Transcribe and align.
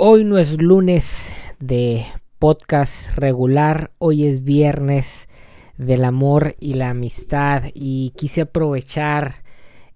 Hoy 0.00 0.22
no 0.22 0.38
es 0.38 0.62
lunes 0.62 1.28
de 1.58 2.06
podcast 2.38 3.16
regular, 3.16 3.90
hoy 3.98 4.26
es 4.26 4.44
viernes 4.44 5.28
del 5.76 6.04
amor 6.04 6.54
y 6.60 6.74
la 6.74 6.90
amistad 6.90 7.64
y 7.74 8.12
quise 8.14 8.42
aprovechar 8.42 9.42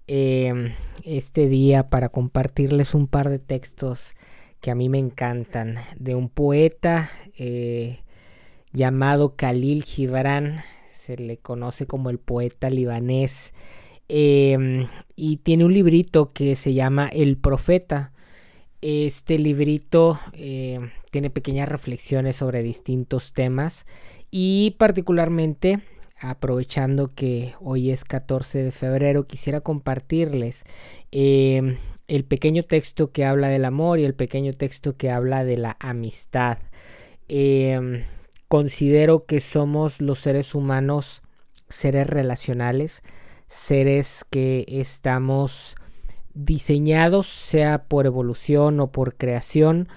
em, 0.07 0.73
este 1.05 1.47
día 1.47 1.89
para 1.89 2.09
compartirles 2.09 2.95
un 2.95 3.07
par 3.07 3.29
de 3.29 3.39
textos 3.39 4.13
que 4.59 4.71
a 4.71 4.75
mí 4.75 4.89
me 4.89 4.97
encantan 4.97 5.77
de 5.97 6.15
un 6.15 6.27
poeta 6.27 7.09
eh, 7.37 8.01
llamado 8.73 9.37
Khalil 9.37 9.85
Gibran, 9.85 10.63
se 10.91 11.15
le 11.15 11.37
conoce 11.37 11.87
como 11.87 12.09
el 12.09 12.19
poeta 12.19 12.69
libanés 12.69 13.53
em, 14.09 14.85
y 15.15 15.37
tiene 15.37 15.63
un 15.63 15.73
librito 15.73 16.27
que 16.27 16.57
se 16.57 16.73
llama 16.73 17.07
El 17.07 17.37
Profeta 17.37 18.12
este 18.83 19.39
librito 19.39 20.19
eh, 20.33 20.91
tiene 21.09 21.29
pequeñas 21.29 21.69
reflexiones 21.69 22.35
sobre 22.35 22.61
distintos 22.63 23.31
temas 23.31 23.85
y 24.29 24.75
particularmente 24.77 25.81
aprovechando 26.19 27.07
que 27.07 27.55
hoy 27.61 27.91
es 27.91 28.03
14 28.03 28.61
de 28.61 28.71
febrero 28.71 29.25
quisiera 29.25 29.61
compartirles 29.61 30.63
em, 31.11 31.77
el 32.09 32.25
pequeño 32.25 32.63
texto 32.63 33.11
que 33.13 33.23
habla 33.23 33.47
del 33.47 33.63
amor 33.63 33.99
y 33.99 34.03
el 34.03 34.15
pequeño 34.15 34.51
texto 34.51 34.97
que 34.97 35.09
habla 35.09 35.45
de 35.45 35.55
la 35.55 35.77
amistad. 35.79 36.57
Em, 37.29 38.03
considero 38.49 39.25
que 39.25 39.39
somos 39.39 40.01
los 40.01 40.19
seres 40.19 40.55
humanos 40.55 41.21
seres 41.69 42.07
relacionales, 42.07 43.01
seres 43.47 44.25
que 44.29 44.65
estamos 44.67 45.75
diseñados, 46.33 47.27
sea 47.27 47.83
por 47.83 48.05
evolución 48.05 48.79
o 48.79 48.91
por 48.91 49.15
creación, 49.15 49.87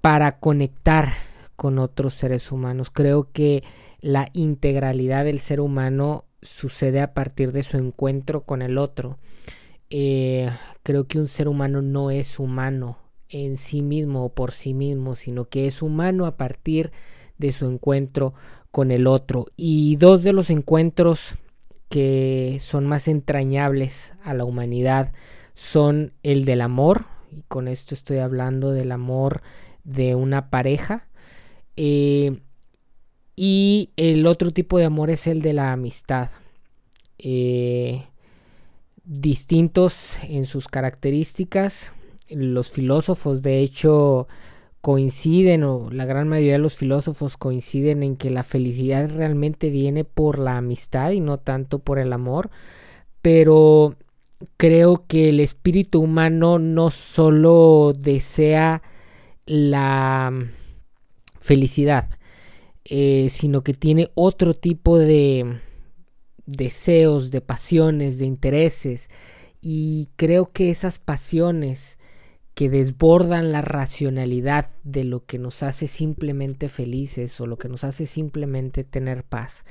para 0.00 0.38
conectar 0.38 1.12
con 1.56 1.78
otros 1.78 2.14
seres 2.14 2.52
humanos. 2.52 2.90
Creo 2.90 3.28
que 3.32 3.62
la 4.00 4.28
integralidad 4.32 5.24
del 5.24 5.40
ser 5.40 5.60
humano 5.60 6.24
sucede 6.42 7.00
a 7.00 7.14
partir 7.14 7.52
de 7.52 7.62
su 7.62 7.78
encuentro 7.78 8.42
con 8.42 8.62
el 8.62 8.78
otro. 8.78 9.18
Eh, 9.90 10.50
creo 10.82 11.06
que 11.06 11.18
un 11.18 11.28
ser 11.28 11.48
humano 11.48 11.80
no 11.80 12.10
es 12.10 12.38
humano 12.38 12.98
en 13.28 13.56
sí 13.56 13.82
mismo 13.82 14.26
o 14.26 14.28
por 14.28 14.52
sí 14.52 14.74
mismo, 14.74 15.14
sino 15.14 15.46
que 15.46 15.66
es 15.66 15.82
humano 15.82 16.26
a 16.26 16.36
partir 16.36 16.90
de 17.38 17.52
su 17.52 17.66
encuentro 17.66 18.34
con 18.70 18.90
el 18.90 19.06
otro. 19.06 19.46
Y 19.56 19.96
dos 19.96 20.22
de 20.22 20.32
los 20.32 20.50
encuentros 20.50 21.34
que 21.94 22.58
son 22.58 22.88
más 22.88 23.06
entrañables 23.06 24.14
a 24.24 24.34
la 24.34 24.44
humanidad 24.44 25.12
son 25.54 26.12
el 26.24 26.44
del 26.44 26.60
amor, 26.60 27.06
y 27.30 27.42
con 27.46 27.68
esto 27.68 27.94
estoy 27.94 28.18
hablando 28.18 28.72
del 28.72 28.90
amor 28.90 29.42
de 29.84 30.16
una 30.16 30.50
pareja, 30.50 31.06
eh, 31.76 32.40
y 33.36 33.90
el 33.96 34.26
otro 34.26 34.50
tipo 34.50 34.76
de 34.76 34.86
amor 34.86 35.08
es 35.08 35.28
el 35.28 35.40
de 35.40 35.52
la 35.52 35.70
amistad. 35.70 36.30
Eh, 37.16 38.02
distintos 39.04 40.16
en 40.24 40.46
sus 40.46 40.66
características. 40.66 41.92
Los 42.28 42.72
filósofos, 42.72 43.40
de 43.40 43.60
hecho, 43.60 44.26
coinciden, 44.84 45.64
o 45.64 45.88
la 45.90 46.04
gran 46.04 46.28
mayoría 46.28 46.52
de 46.52 46.58
los 46.58 46.76
filósofos 46.76 47.38
coinciden 47.38 48.02
en 48.02 48.16
que 48.16 48.28
la 48.28 48.42
felicidad 48.42 49.08
realmente 49.08 49.70
viene 49.70 50.04
por 50.04 50.38
la 50.38 50.58
amistad 50.58 51.12
y 51.12 51.20
no 51.20 51.38
tanto 51.38 51.78
por 51.78 51.98
el 51.98 52.12
amor. 52.12 52.50
Pero 53.22 53.96
creo 54.58 55.06
que 55.06 55.30
el 55.30 55.40
espíritu 55.40 56.02
humano 56.02 56.58
no 56.58 56.90
solo 56.90 57.94
desea 57.98 58.82
la 59.46 60.30
felicidad, 61.38 62.10
eh, 62.84 63.28
sino 63.30 63.64
que 63.64 63.72
tiene 63.72 64.10
otro 64.14 64.52
tipo 64.52 64.98
de 64.98 65.60
deseos, 66.44 67.30
de 67.30 67.40
pasiones, 67.40 68.18
de 68.18 68.26
intereses. 68.26 69.08
Y 69.62 70.10
creo 70.16 70.52
que 70.52 70.68
esas 70.68 70.98
pasiones 70.98 71.98
que 72.54 72.70
desbordan 72.70 73.52
la 73.52 73.60
racionalidad 73.60 74.70
de 74.84 75.04
lo 75.04 75.24
que 75.24 75.38
nos 75.38 75.62
hace 75.62 75.86
simplemente 75.86 76.68
felices 76.68 77.40
o 77.40 77.46
lo 77.46 77.58
que 77.58 77.68
nos 77.68 77.84
hace 77.84 78.06
simplemente 78.06 78.84
tener 78.84 79.24
paz, 79.24 79.64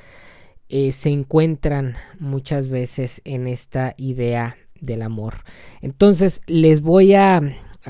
eh, 0.70 0.92
se 0.92 1.10
encuentran 1.10 1.96
muchas 2.20 2.68
veces 2.68 3.22
en 3.24 3.48
esta 3.48 3.94
idea 3.98 4.58
del 4.82 5.02
amor. 5.02 5.44
Entonces 5.82 6.42
les 6.46 6.82
voy 6.82 7.14
a, 7.14 7.42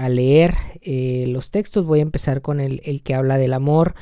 leer 0.09 0.55
eh, 0.81 1.25
los 1.27 1.51
textos, 1.51 1.85
voy 1.85 1.99
a 1.99 2.03
empezar 2.03 2.41
con 2.41 2.59
el, 2.59 2.81
el 2.83 3.03
que 3.03 3.13
habla 3.13 3.37
del 3.37 3.53
amor, 3.53 3.95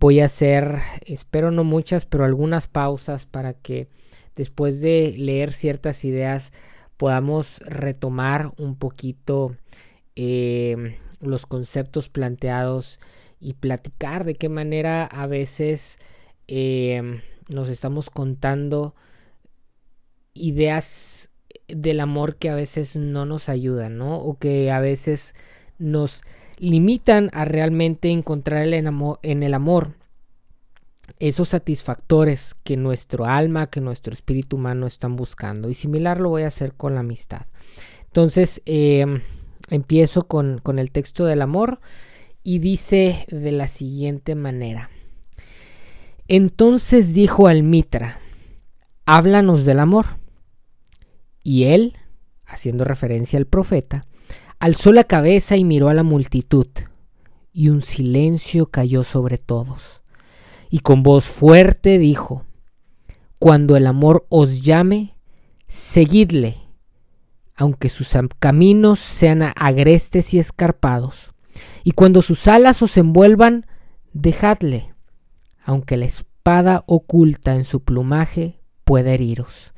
voy 0.00 0.20
a 0.20 0.26
hacer, 0.26 0.78
espero 1.06 1.50
no 1.50 1.64
muchas, 1.64 2.06
pero 2.06 2.24
algunas 2.24 2.66
pausas 2.66 3.26
para 3.26 3.54
que 3.54 3.88
después 4.36 4.80
de 4.80 5.14
leer 5.16 5.52
ciertas 5.52 6.04
ideas 6.04 6.52
podamos 6.96 7.58
retomar 7.60 8.52
un 8.58 8.74
poquito 8.74 9.56
eh, 10.16 10.98
los 11.20 11.46
conceptos 11.46 12.08
planteados 12.08 13.00
y 13.40 13.54
platicar 13.54 14.24
de 14.24 14.34
qué 14.34 14.48
manera 14.48 15.04
a 15.04 15.26
veces 15.26 15.98
eh, 16.48 17.20
nos 17.48 17.68
estamos 17.68 18.10
contando 18.10 18.94
ideas 20.34 21.30
del 21.68 22.00
amor 22.00 22.36
que 22.36 22.50
a 22.50 22.54
veces 22.54 22.96
no 22.96 23.26
nos 23.26 23.48
ayudan, 23.48 23.96
¿no? 23.96 24.16
O 24.18 24.38
que 24.38 24.70
a 24.70 24.80
veces 24.80 25.34
nos 25.78 26.22
limitan 26.58 27.30
a 27.32 27.44
realmente 27.44 28.10
encontrar 28.10 28.66
en 28.66 29.42
el 29.42 29.54
amor 29.54 29.94
esos 31.18 31.50
satisfactores 31.50 32.54
que 32.64 32.76
nuestro 32.76 33.26
alma, 33.26 33.68
que 33.68 33.80
nuestro 33.80 34.12
espíritu 34.12 34.56
humano 34.56 34.86
están 34.86 35.16
buscando. 35.16 35.68
Y 35.68 35.74
similar 35.74 36.20
lo 36.20 36.30
voy 36.30 36.42
a 36.42 36.48
hacer 36.48 36.74
con 36.74 36.94
la 36.94 37.00
amistad. 37.00 37.46
Entonces, 38.06 38.62
em, 38.64 39.20
empiezo 39.68 40.26
con, 40.26 40.58
con 40.62 40.78
el 40.78 40.90
texto 40.90 41.24
del 41.24 41.42
amor 41.42 41.80
y 42.42 42.58
dice 42.58 43.26
de 43.30 43.52
la 43.52 43.66
siguiente 43.66 44.34
manera. 44.34 44.90
Entonces 46.28 47.14
dijo 47.14 47.48
al 47.48 47.62
Mitra, 47.62 48.20
háblanos 49.06 49.64
del 49.64 49.80
amor. 49.80 50.18
Y 51.42 51.64
él, 51.64 51.96
haciendo 52.46 52.84
referencia 52.84 53.38
al 53.38 53.46
profeta, 53.46 54.06
alzó 54.58 54.92
la 54.92 55.04
cabeza 55.04 55.56
y 55.56 55.64
miró 55.64 55.88
a 55.88 55.94
la 55.94 56.02
multitud, 56.02 56.66
y 57.52 57.68
un 57.68 57.82
silencio 57.82 58.66
cayó 58.66 59.04
sobre 59.04 59.38
todos. 59.38 60.00
Y 60.70 60.78
con 60.78 61.02
voz 61.02 61.26
fuerte 61.26 61.98
dijo, 61.98 62.44
Cuando 63.38 63.76
el 63.76 63.86
amor 63.86 64.26
os 64.30 64.62
llame, 64.62 65.16
seguidle, 65.68 66.63
aunque 67.56 67.88
sus 67.88 68.16
caminos 68.38 68.98
sean 68.98 69.42
agrestes 69.56 70.34
y 70.34 70.38
escarpados, 70.38 71.32
y 71.84 71.92
cuando 71.92 72.22
sus 72.22 72.48
alas 72.48 72.82
os 72.82 72.96
envuelvan, 72.96 73.66
dejadle, 74.12 74.94
aunque 75.64 75.96
la 75.96 76.06
espada 76.06 76.84
oculta 76.86 77.54
en 77.54 77.64
su 77.64 77.80
plumaje 77.80 78.60
pueda 78.84 79.12
heriros. 79.12 79.72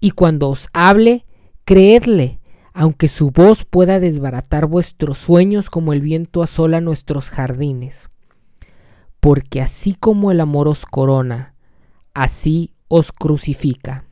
Y 0.00 0.12
cuando 0.12 0.48
os 0.48 0.68
hable, 0.72 1.24
creedle, 1.64 2.40
aunque 2.72 3.08
su 3.08 3.30
voz 3.30 3.64
pueda 3.64 4.00
desbaratar 4.00 4.66
vuestros 4.66 5.18
sueños 5.18 5.70
como 5.70 5.92
el 5.92 6.00
viento 6.00 6.42
asola 6.42 6.80
nuestros 6.80 7.30
jardines. 7.30 8.08
Porque 9.20 9.60
así 9.60 9.94
como 9.94 10.30
el 10.30 10.40
amor 10.40 10.68
os 10.68 10.86
corona, 10.86 11.54
así 12.14 12.72
os 12.88 13.12
crucifica, 13.12 14.04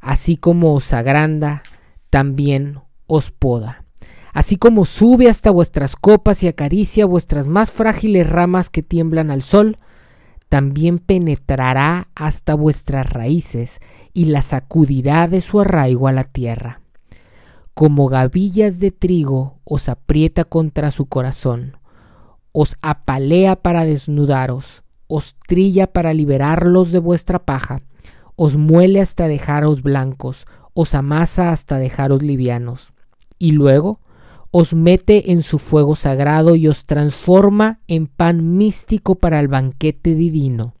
así 0.00 0.36
como 0.36 0.74
os 0.74 0.92
agranda, 0.92 1.62
también 2.10 2.80
os 3.06 3.30
poda. 3.30 3.84
Así 4.32 4.56
como 4.56 4.84
sube 4.84 5.28
hasta 5.28 5.50
vuestras 5.50 5.96
copas 5.96 6.42
y 6.42 6.48
acaricia 6.48 7.06
vuestras 7.06 7.48
más 7.48 7.72
frágiles 7.72 8.28
ramas 8.28 8.70
que 8.70 8.82
tiemblan 8.82 9.30
al 9.30 9.42
sol, 9.42 9.76
también 10.48 10.98
penetrará 10.98 12.08
hasta 12.14 12.54
vuestras 12.54 13.10
raíces 13.10 13.80
y 14.14 14.26
las 14.26 14.46
sacudirá 14.46 15.28
de 15.28 15.40
su 15.40 15.60
arraigo 15.60 16.08
a 16.08 16.12
la 16.12 16.24
tierra. 16.24 16.80
Como 17.74 18.08
gavillas 18.08 18.80
de 18.80 18.90
trigo 18.90 19.60
os 19.64 19.88
aprieta 19.88 20.44
contra 20.44 20.90
su 20.90 21.06
corazón, 21.06 21.76
os 22.52 22.76
apalea 22.82 23.56
para 23.56 23.84
desnudaros, 23.84 24.82
os 25.06 25.36
trilla 25.46 25.86
para 25.86 26.14
liberarlos 26.14 26.92
de 26.92 26.98
vuestra 26.98 27.38
paja, 27.40 27.80
os 28.36 28.56
muele 28.56 29.00
hasta 29.00 29.28
dejaros 29.28 29.82
blancos, 29.82 30.46
os 30.80 30.94
amasa 30.94 31.50
hasta 31.50 31.76
dejaros 31.76 32.22
livianos, 32.22 32.92
y 33.36 33.50
luego 33.50 33.98
os 34.52 34.74
mete 34.74 35.32
en 35.32 35.42
su 35.42 35.58
fuego 35.58 35.96
sagrado 35.96 36.54
y 36.54 36.68
os 36.68 36.84
transforma 36.84 37.80
en 37.88 38.06
pan 38.06 38.56
místico 38.56 39.16
para 39.16 39.40
el 39.40 39.48
banquete 39.48 40.14
divino. 40.14 40.74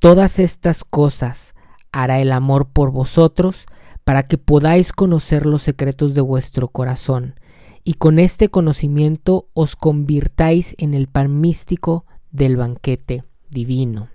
Todas 0.00 0.38
estas 0.38 0.84
cosas 0.84 1.54
hará 1.92 2.20
el 2.20 2.30
amor 2.30 2.68
por 2.68 2.90
vosotros 2.90 3.64
para 4.04 4.24
que 4.24 4.36
podáis 4.36 4.92
conocer 4.92 5.46
los 5.46 5.62
secretos 5.62 6.14
de 6.14 6.20
vuestro 6.20 6.68
corazón 6.68 7.40
y 7.84 7.94
con 7.94 8.18
este 8.18 8.50
conocimiento 8.50 9.48
os 9.54 9.76
convirtáis 9.76 10.74
en 10.76 10.92
el 10.92 11.06
pan 11.06 11.40
místico 11.40 12.04
del 12.32 12.58
banquete 12.58 13.24
divino. 13.48 14.08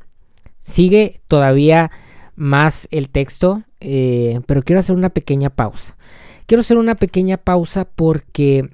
Sigue 0.62 1.24
todavía 1.28 1.90
más 2.36 2.88
el 2.92 3.10
texto, 3.10 3.64
eh, 3.80 4.40
pero 4.46 4.64
quiero 4.64 4.80
hacer 4.80 4.96
una 4.96 5.10
pequeña 5.10 5.50
pausa. 5.50 5.98
Quiero 6.46 6.62
hacer 6.62 6.78
una 6.78 6.96
pequeña 6.96 7.38
pausa 7.38 7.86
porque 7.86 8.70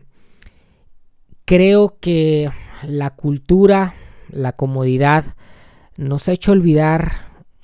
creo 1.46 1.98
que 2.00 2.50
la 2.84 3.12
cultura, 3.12 3.96
la 4.30 4.54
comodidad, 4.54 5.36
nos 5.98 6.28
ha 6.28 6.32
hecho 6.32 6.52
olvidar 6.52 7.12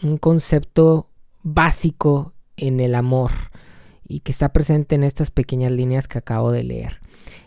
un 0.04 0.18
concepto 0.18 1.10
básico 1.44 2.34
en 2.58 2.80
el 2.80 2.96
amor 2.96 3.32
y 4.08 4.20
que 4.20 4.32
está 4.32 4.50
presente 4.50 4.96
en 4.96 5.04
estas 5.04 5.32
pequeñas 5.32 5.72
líneas 5.72 6.08
que 6.08 6.18
acabo 6.18 6.52
de 6.52 6.64
leer. 6.64 7.00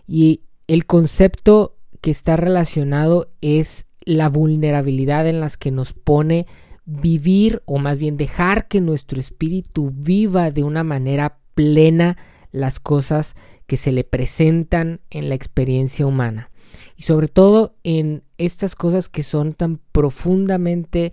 Y 0.06 0.42
el 0.66 0.86
concepto 0.86 1.76
que 2.00 2.10
está 2.10 2.36
relacionado 2.36 3.30
es 3.40 3.86
la 4.00 4.28
vulnerabilidad 4.28 5.26
en 5.28 5.40
las 5.40 5.56
que 5.56 5.70
nos 5.70 5.92
pone 5.92 6.46
vivir 6.90 7.62
o 7.66 7.78
más 7.78 7.98
bien 7.98 8.16
dejar 8.16 8.66
que 8.66 8.80
nuestro 8.80 9.20
espíritu 9.20 9.92
viva 9.94 10.50
de 10.50 10.62
una 10.62 10.84
manera 10.84 11.38
plena 11.54 12.16
las 12.50 12.80
cosas 12.80 13.36
que 13.66 13.76
se 13.76 13.92
le 13.92 14.04
presentan 14.04 15.02
en 15.10 15.28
la 15.28 15.34
experiencia 15.34 16.06
humana. 16.06 16.50
Y 16.96 17.02
sobre 17.02 17.28
todo 17.28 17.76
en 17.84 18.22
estas 18.38 18.74
cosas 18.74 19.10
que 19.10 19.22
son 19.22 19.52
tan 19.52 19.80
profundamente 19.92 21.12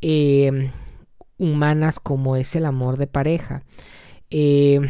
eh, 0.00 0.72
humanas 1.38 2.00
como 2.00 2.34
es 2.34 2.56
el 2.56 2.66
amor 2.66 2.96
de 2.96 3.06
pareja. 3.06 3.62
Eh, 4.28 4.80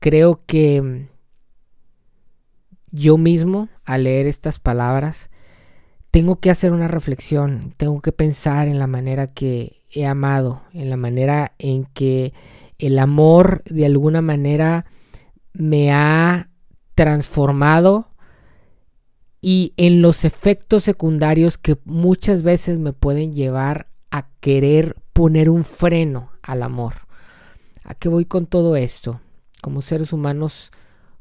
creo 0.00 0.42
que 0.44 1.06
yo 2.90 3.16
mismo, 3.16 3.68
al 3.84 4.04
leer 4.04 4.26
estas 4.26 4.58
palabras, 4.58 5.27
tengo 6.10 6.36
que 6.36 6.50
hacer 6.50 6.72
una 6.72 6.88
reflexión, 6.88 7.72
tengo 7.76 8.00
que 8.00 8.12
pensar 8.12 8.68
en 8.68 8.78
la 8.78 8.86
manera 8.86 9.26
que 9.26 9.82
he 9.92 10.06
amado, 10.06 10.62
en 10.72 10.90
la 10.90 10.96
manera 10.96 11.52
en 11.58 11.84
que 11.84 12.32
el 12.78 12.98
amor 12.98 13.62
de 13.64 13.86
alguna 13.86 14.22
manera 14.22 14.86
me 15.52 15.92
ha 15.92 16.48
transformado 16.94 18.08
y 19.40 19.74
en 19.76 20.02
los 20.02 20.24
efectos 20.24 20.84
secundarios 20.84 21.58
que 21.58 21.78
muchas 21.84 22.42
veces 22.42 22.78
me 22.78 22.92
pueden 22.92 23.32
llevar 23.32 23.88
a 24.10 24.28
querer 24.40 24.96
poner 25.12 25.50
un 25.50 25.64
freno 25.64 26.30
al 26.42 26.62
amor. 26.62 27.06
¿A 27.84 27.94
qué 27.94 28.08
voy 28.08 28.24
con 28.24 28.46
todo 28.46 28.76
esto? 28.76 29.20
Como 29.62 29.82
seres 29.82 30.12
humanos, 30.12 30.72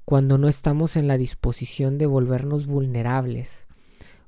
cuando 0.05 0.37
no 0.37 0.47
estamos 0.47 0.95
en 0.95 1.07
la 1.07 1.17
disposición 1.17 1.97
de 1.97 2.05
volvernos 2.05 2.65
vulnerables, 2.65 3.66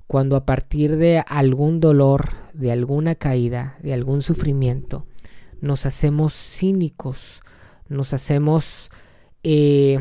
cuando 0.10 0.36
a 0.36 0.44
partir 0.44 0.98
de 0.98 1.20
algún 1.20 1.80
dolor, 1.80 2.30
de 2.54 2.72
alguna 2.72 3.14
caída, 3.14 3.78
de 3.84 3.94
algún 3.94 4.24
sufrimiento, 4.24 5.06
nos 5.62 5.86
hacemos 5.86 6.34
cínicos, 6.34 7.44
nos 7.90 8.12
hacemos 8.14 8.90
eh, 9.44 10.00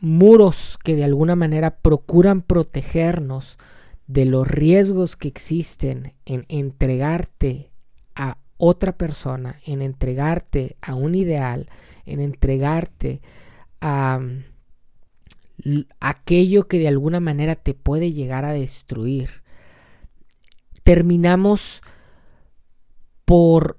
muros 0.00 0.76
que 0.82 0.96
de 0.96 1.04
alguna 1.04 1.36
manera 1.36 1.76
procuran 1.76 2.40
protegernos 2.40 3.58
de 4.08 4.24
los 4.24 4.48
riesgos 4.48 5.14
que 5.14 5.28
existen 5.28 6.14
en 6.26 6.44
entregarte 6.48 7.70
a 8.16 8.38
otra 8.56 8.96
persona, 8.96 9.60
en 9.64 9.82
entregarte 9.82 10.76
a 10.82 10.96
un 10.96 11.14
ideal, 11.14 11.68
en 12.06 12.18
entregarte 12.18 13.20
a 13.80 14.18
aquello 16.00 16.68
que 16.68 16.78
de 16.78 16.88
alguna 16.88 17.20
manera 17.20 17.56
te 17.56 17.74
puede 17.74 18.12
llegar 18.12 18.44
a 18.44 18.52
destruir, 18.52 19.42
terminamos 20.84 21.82
por 23.24 23.78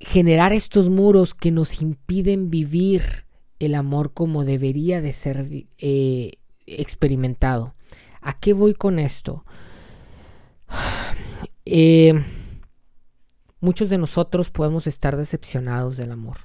generar 0.00 0.52
estos 0.52 0.90
muros 0.90 1.34
que 1.34 1.50
nos 1.50 1.80
impiden 1.80 2.50
vivir 2.50 3.26
el 3.58 3.74
amor 3.74 4.12
como 4.12 4.44
debería 4.44 5.00
de 5.00 5.12
ser 5.12 5.46
eh, 5.78 6.32
experimentado. 6.66 7.74
¿A 8.20 8.38
qué 8.38 8.52
voy 8.52 8.74
con 8.74 8.98
esto? 8.98 9.44
Eh, 11.68 12.14
muchos 13.58 13.90
de 13.90 13.98
nosotros 13.98 14.50
podemos 14.50 14.86
estar 14.86 15.16
decepcionados 15.16 15.96
del 15.96 16.12
amor. 16.12 16.36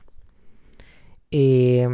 Eh, 1.30 1.88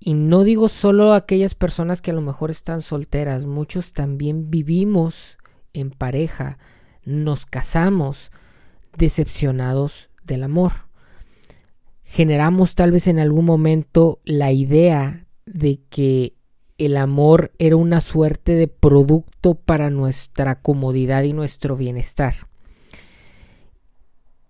y 0.00 0.14
no 0.14 0.44
digo 0.44 0.68
solo 0.68 1.12
aquellas 1.12 1.54
personas 1.54 2.00
que 2.00 2.12
a 2.12 2.14
lo 2.14 2.20
mejor 2.20 2.50
están 2.50 2.82
solteras, 2.82 3.46
muchos 3.46 3.92
también 3.92 4.50
vivimos 4.50 5.38
en 5.72 5.90
pareja, 5.90 6.58
nos 7.04 7.46
casamos 7.46 8.30
decepcionados 8.96 10.08
del 10.24 10.44
amor. 10.44 10.72
Generamos 12.04 12.74
tal 12.74 12.92
vez 12.92 13.08
en 13.08 13.18
algún 13.18 13.44
momento 13.44 14.20
la 14.24 14.52
idea 14.52 15.26
de 15.46 15.80
que 15.90 16.34
el 16.78 16.96
amor 16.96 17.52
era 17.58 17.76
una 17.76 18.00
suerte 18.00 18.52
de 18.52 18.68
producto 18.68 19.56
para 19.56 19.90
nuestra 19.90 20.60
comodidad 20.60 21.24
y 21.24 21.32
nuestro 21.32 21.76
bienestar. 21.76 22.46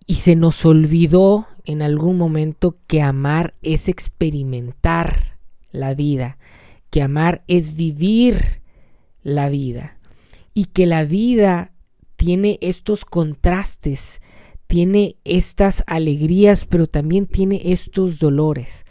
Y 0.07 0.17
se 0.17 0.37
nos 0.37 0.65
olvidó 0.67 1.47
en 1.65 1.83
algún 1.83 2.19
momento 2.19 2.77
que 2.87 3.03
amar 3.03 3.55
es 3.63 3.89
experimentar 3.89 5.38
la 5.79 5.95
vida, 5.95 6.39
que 6.91 7.03
amar 7.03 7.45
es 7.47 7.77
vivir 7.77 8.63
la 9.23 9.49
vida 9.49 9.99
y 10.55 10.67
que 10.67 10.87
la 10.87 11.05
vida 11.05 11.73
tiene 12.17 12.59
estos 12.63 13.05
contrastes, 13.05 14.21
tiene 14.67 15.17
estas 15.25 15.85
alegrías, 15.87 16.67
pero 16.67 16.87
también 16.87 17.27
tiene 17.27 17.73
estos 17.73 18.19
dolores. 18.19 18.85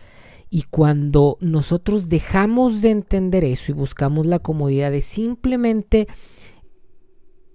Y 0.50 0.64
cuando 0.64 1.38
nosotros 1.42 2.08
dejamos 2.08 2.82
de 2.82 2.92
entender 2.92 3.44
eso 3.44 3.72
y 3.72 3.76
buscamos 3.76 4.26
la 4.26 4.40
comodidad 4.40 4.92
de 4.92 5.02
simplemente 5.02 6.08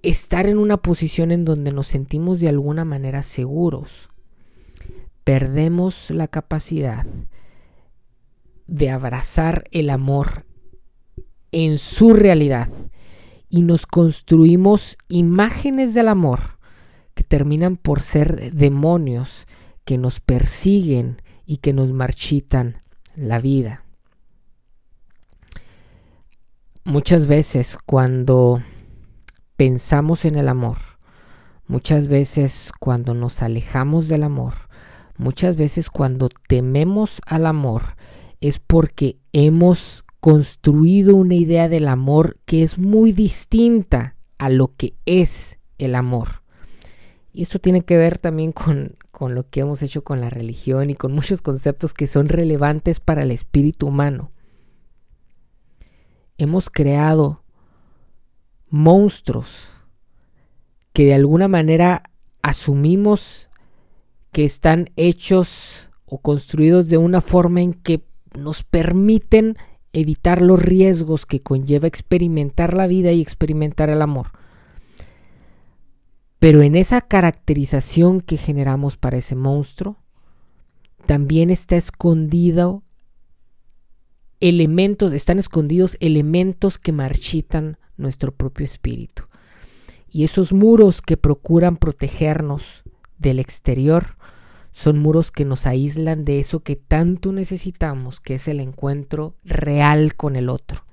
estar 0.03 0.47
en 0.47 0.59
una 0.59 0.77
posición 0.77 1.31
en 1.31 1.45
donde 1.45 1.73
nos 1.73 1.87
sentimos 1.87 2.39
de 2.39 2.49
alguna 2.49 2.85
manera 2.85 3.23
seguros, 3.23 4.11
perdemos 5.25 6.11
la 6.11 6.29
capacidad 6.29 7.07
de 8.73 8.89
abrazar 8.89 9.65
el 9.71 9.91
amor 9.91 10.47
en 11.51 11.77
su 11.77 12.15
realidad 12.15 12.71
y 13.51 13.61
nos 13.61 13.85
construimos 13.85 14.97
imágenes 15.09 15.93
del 15.93 16.09
amor 16.09 16.59
que 17.13 17.23
terminan 17.23 17.77
por 17.77 18.01
ser 18.01 18.51
demonios 18.55 19.47
que 19.85 19.99
nos 19.99 20.21
persiguen 20.21 21.21
y 21.45 21.59
que 21.59 21.75
nos 21.75 21.93
marchitan 21.93 22.83
la 23.15 23.41
vida. 23.41 23.85
Muchas 26.85 27.27
veces 27.27 27.77
cuando 27.85 28.63
pensamos 29.57 30.25
en 30.25 30.37
el 30.37 30.49
amor, 30.49 30.79
muchas 31.67 32.09
veces 32.09 32.73
cuando 32.81 33.13
nos 33.13 33.43
alejamos 33.43 34.09
del 34.09 34.23
amor, 34.23 34.55
muchas 35.19 35.57
veces 35.57 35.91
cuando 35.91 36.31
tememos 36.49 37.21
al 37.27 37.45
amor, 37.45 37.97
es 38.43 38.59
porque 38.59 39.17
hemos 39.33 40.05
construido 40.21 41.15
una 41.17 41.37
idea 41.37 41.69
del 41.69 41.89
amor 41.89 42.39
que 42.45 42.63
es 42.63 42.77
muy 42.77 43.13
distinta 43.13 44.17
a 44.37 44.51
lo 44.51 44.73
que 44.73 44.95
es 45.07 45.59
el 45.79 45.95
amor. 45.95 46.43
Y 47.33 47.43
esto 47.43 47.61
tiene 47.61 47.83
que 47.83 47.97
ver 47.97 48.19
también 48.19 48.53
con, 48.53 48.97
con 49.13 49.35
lo 49.37 49.49
que 49.49 49.61
hemos 49.61 49.81
hecho 49.83 50.03
con 50.03 50.21
la 50.21 50.29
religión 50.29 50.91
y 50.91 50.95
con 50.95 51.13
muchos 51.13 51.41
conceptos 51.41 51.95
que 51.95 52.09
son 52.09 52.29
relevantes 52.29 52.99
para 52.99 53.23
el 53.23 53.31
espíritu 53.31 53.87
humano. 53.87 54.33
Hemos 56.37 56.69
creado 56.69 57.45
monstruos 58.69 59.71
que 60.93 61.05
de 61.05 61.15
alguna 61.15 61.47
manera 61.47 62.11
asumimos 62.43 63.49
que 64.33 64.45
están 64.45 64.91
hechos 64.97 65.91
o 66.07 66.19
construidos 66.19 66.89
de 66.89 66.99
una 66.99 67.21
forma 67.21 67.61
en 67.61 67.73
que 67.73 68.03
nos 68.39 68.63
permiten 68.63 69.57
evitar 69.93 70.41
los 70.43 70.61
riesgos 70.61 71.27
que 71.27 71.41
conlleva 71.41 71.87
experimentar 71.87 72.75
la 72.75 72.87
vida 72.87 73.13
y 73.13 73.21
experimentar 73.21 73.91
el 73.91 74.03
amor. 74.03 74.33
Pero 76.39 76.63
en 76.63 76.75
esa 76.75 77.01
caracterización 77.03 78.21
que 78.21 78.37
generamos 78.37 78.97
para 78.97 79.19
ese 79.19 79.37
monstruo, 79.37 79.97
también 81.07 81.51
está 81.51 81.77
escondido 81.77 82.83
elementos, 84.41 85.13
están 85.13 85.39
escondidos 85.39 85.97
elementos 86.01 86.79
que 86.79 86.93
marchitan 86.93 87.79
nuestro 87.97 88.35
propio 88.35 88.65
espíritu. 88.65 89.25
Y 90.11 90.25
esos 90.25 90.53
muros 90.53 91.01
que 91.01 91.17
procuran 91.17 91.77
protegernos 91.77 92.83
del 93.19 93.39
exterior 93.39 94.17
son 94.73 94.99
muros 94.99 95.31
que 95.31 95.45
nos 95.45 95.67
aíslan 95.67 96.25
de 96.25 96.41
eso 96.41 96.61
que 96.61 96.77
tanto 96.77 97.33
necesitamos, 97.33 98.21
que 98.21 98.35
es 98.35 98.49
el 98.49 98.59
encuentro 98.61 99.35
real 99.45 100.15
con 100.17 100.35
el 100.35 100.49
otro. 100.49 100.85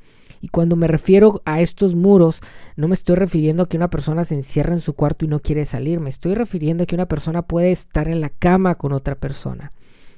Y 0.41 0.49
cuando 0.49 0.75
me 0.75 0.87
refiero 0.87 1.41
a 1.45 1.59
estos 1.61 1.95
muros, 1.95 2.41
no 2.75 2.87
me 2.87 2.93
estoy 2.93 3.15
refiriendo 3.15 3.63
a 3.63 3.69
que 3.69 3.77
una 3.77 3.89
persona 3.89 4.23
se 4.25 4.35
encierra 4.35 4.73
en 4.73 4.81
su 4.81 4.93
cuarto 4.93 5.25
y 5.25 5.27
no 5.27 5.39
quiere 5.39 5.65
salir, 5.65 5.99
me 5.99 6.09
estoy 6.09 6.33
refiriendo 6.33 6.83
a 6.83 6.85
que 6.85 6.95
una 6.95 7.07
persona 7.07 7.41
puede 7.41 7.71
estar 7.71 8.07
en 8.07 8.21
la 8.21 8.29
cama 8.29 8.75
con 8.75 8.93
otra 8.93 9.15
persona 9.15 9.73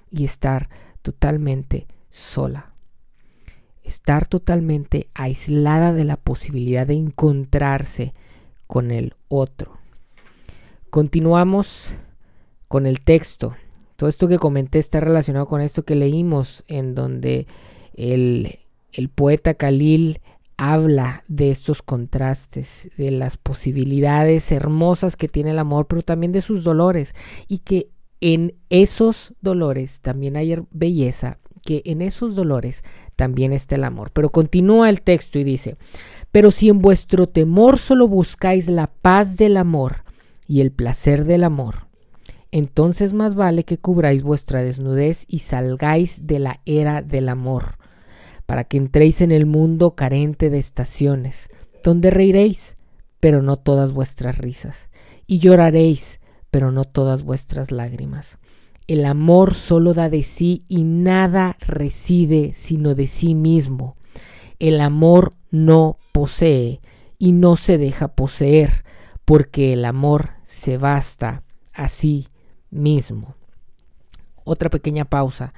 y 0.09 0.25
estar 0.25 0.69
totalmente 1.01 1.87
sola. 2.09 2.73
Estar 3.83 4.27
totalmente 4.27 5.07
aislada 5.15 5.91
de 5.91 6.03
la 6.03 6.17
posibilidad 6.17 6.85
de 6.85 6.93
encontrarse 6.93 8.13
con 8.67 8.91
el 8.91 9.15
otro. 9.27 9.77
Continuamos 10.91 11.93
con 12.71 12.85
el 12.85 13.01
texto. 13.01 13.53
Todo 13.97 14.09
esto 14.09 14.29
que 14.29 14.39
comenté 14.39 14.79
está 14.79 15.01
relacionado 15.01 15.45
con 15.45 15.59
esto 15.59 15.83
que 15.83 15.93
leímos, 15.93 16.63
en 16.69 16.95
donde 16.95 17.45
el, 17.95 18.59
el 18.93 19.09
poeta 19.09 19.55
Khalil 19.55 20.21
habla 20.55 21.25
de 21.27 21.51
estos 21.51 21.81
contrastes, 21.81 22.89
de 22.95 23.11
las 23.11 23.35
posibilidades 23.35 24.53
hermosas 24.53 25.17
que 25.17 25.27
tiene 25.27 25.49
el 25.49 25.59
amor, 25.59 25.87
pero 25.87 26.01
también 26.01 26.31
de 26.31 26.39
sus 26.39 26.63
dolores, 26.63 27.13
y 27.49 27.57
que 27.57 27.89
en 28.21 28.53
esos 28.69 29.33
dolores 29.41 29.99
también 29.99 30.37
hay 30.37 30.55
belleza, 30.71 31.39
que 31.65 31.81
en 31.83 32.01
esos 32.01 32.35
dolores 32.35 32.85
también 33.17 33.51
está 33.51 33.75
el 33.75 33.83
amor. 33.83 34.11
Pero 34.13 34.29
continúa 34.29 34.89
el 34.89 35.01
texto 35.01 35.39
y 35.39 35.43
dice, 35.43 35.75
pero 36.31 36.51
si 36.51 36.69
en 36.69 36.79
vuestro 36.79 37.27
temor 37.27 37.77
solo 37.77 38.07
buscáis 38.07 38.69
la 38.69 38.87
paz 38.87 39.35
del 39.35 39.57
amor 39.57 40.05
y 40.47 40.61
el 40.61 40.71
placer 40.71 41.25
del 41.25 41.43
amor, 41.43 41.90
entonces 42.51 43.13
más 43.13 43.35
vale 43.35 43.63
que 43.63 43.77
cubráis 43.77 44.23
vuestra 44.23 44.61
desnudez 44.63 45.25
y 45.27 45.39
salgáis 45.39 46.27
de 46.27 46.39
la 46.39 46.61
era 46.65 47.01
del 47.01 47.29
amor 47.29 47.77
para 48.51 48.65
que 48.65 48.75
entréis 48.75 49.21
en 49.21 49.31
el 49.31 49.45
mundo 49.45 49.95
carente 49.95 50.49
de 50.49 50.59
estaciones, 50.59 51.47
donde 51.85 52.11
reiréis, 52.11 52.75
pero 53.21 53.41
no 53.41 53.55
todas 53.55 53.93
vuestras 53.93 54.37
risas, 54.37 54.89
y 55.25 55.39
lloraréis, 55.39 56.19
pero 56.49 56.73
no 56.73 56.83
todas 56.83 57.23
vuestras 57.23 57.71
lágrimas. 57.71 58.37
El 58.87 59.05
amor 59.05 59.53
solo 59.53 59.93
da 59.93 60.09
de 60.09 60.21
sí 60.21 60.65
y 60.67 60.83
nada 60.83 61.55
recibe 61.61 62.51
sino 62.53 62.93
de 62.93 63.07
sí 63.07 63.35
mismo. 63.35 63.95
El 64.59 64.81
amor 64.81 65.33
no 65.49 65.97
posee 66.11 66.81
y 67.17 67.31
no 67.31 67.55
se 67.55 67.77
deja 67.77 68.09
poseer, 68.09 68.83
porque 69.23 69.71
el 69.71 69.85
amor 69.85 70.31
se 70.43 70.77
basta 70.77 71.43
a 71.71 71.87
sí 71.87 72.27
mismo. 72.71 73.35
Otra 74.43 74.69
pequeña 74.69 75.05
pausa. 75.05 75.53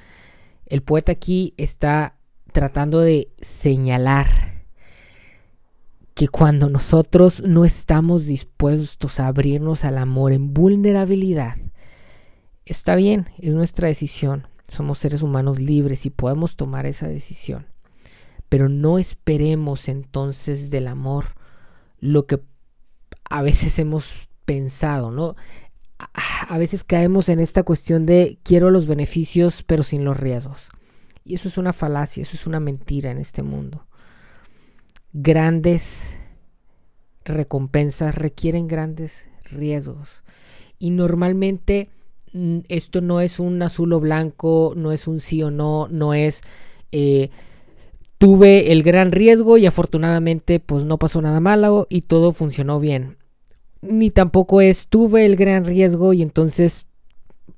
El 0.65 0.81
poeta 0.81 1.13
aquí 1.13 1.53
está 1.57 2.17
tratando 2.51 2.99
de 2.99 3.31
señalar 3.41 4.63
que 6.13 6.27
cuando 6.27 6.69
nosotros 6.69 7.41
no 7.41 7.65
estamos 7.65 8.25
dispuestos 8.25 9.19
a 9.19 9.27
abrirnos 9.27 9.83
al 9.83 9.97
amor 9.97 10.31
en 10.31 10.53
vulnerabilidad, 10.53 11.55
está 12.65 12.95
bien, 12.95 13.29
es 13.39 13.53
nuestra 13.53 13.87
decisión. 13.87 14.47
Somos 14.67 14.99
seres 14.99 15.23
humanos 15.23 15.59
libres 15.59 16.05
y 16.05 16.09
podemos 16.09 16.55
tomar 16.55 16.85
esa 16.85 17.07
decisión. 17.07 17.67
Pero 18.49 18.69
no 18.69 18.99
esperemos 18.99 19.89
entonces 19.89 20.69
del 20.69 20.87
amor 20.87 21.35
lo 21.99 22.27
que 22.27 22.41
a 23.29 23.41
veces 23.41 23.79
hemos 23.79 24.29
pensado, 24.45 25.11
¿no? 25.11 25.35
A 26.13 26.57
veces 26.57 26.83
caemos 26.83 27.29
en 27.29 27.39
esta 27.39 27.63
cuestión 27.63 28.05
de 28.05 28.37
quiero 28.43 28.71
los 28.71 28.87
beneficios 28.87 29.63
pero 29.63 29.83
sin 29.83 30.03
los 30.03 30.17
riesgos. 30.17 30.69
Y 31.25 31.35
eso 31.35 31.47
es 31.47 31.57
una 31.57 31.73
falacia, 31.73 32.21
eso 32.21 32.35
es 32.35 32.47
una 32.47 32.59
mentira 32.59 33.11
en 33.11 33.17
este 33.17 33.43
mundo. 33.43 33.85
Grandes 35.13 36.13
recompensas 37.23 38.15
requieren 38.15 38.67
grandes 38.67 39.27
riesgos. 39.45 40.23
Y 40.79 40.89
normalmente 40.89 41.89
mm, 42.33 42.59
esto 42.67 43.01
no 43.01 43.21
es 43.21 43.39
un 43.39 43.61
azul 43.61 43.93
o 43.93 43.99
blanco, 43.99 44.73
no 44.75 44.91
es 44.91 45.07
un 45.07 45.19
sí 45.19 45.41
o 45.43 45.51
no, 45.51 45.87
no 45.89 46.13
es 46.13 46.41
eh, 46.91 47.29
tuve 48.17 48.71
el 48.71 48.83
gran 48.83 49.11
riesgo 49.11 49.57
y 49.57 49.65
afortunadamente 49.65 50.59
pues 50.59 50.85
no 50.85 50.97
pasó 50.97 51.21
nada 51.21 51.39
malo 51.39 51.87
y 51.89 52.01
todo 52.01 52.31
funcionó 52.31 52.79
bien. 52.79 53.17
Ni 53.83 54.11
tampoco 54.11 54.61
es 54.61 54.87
tuve 54.87 55.25
el 55.25 55.35
gran 55.35 55.65
riesgo 55.65 56.13
y 56.13 56.21
entonces 56.21 56.87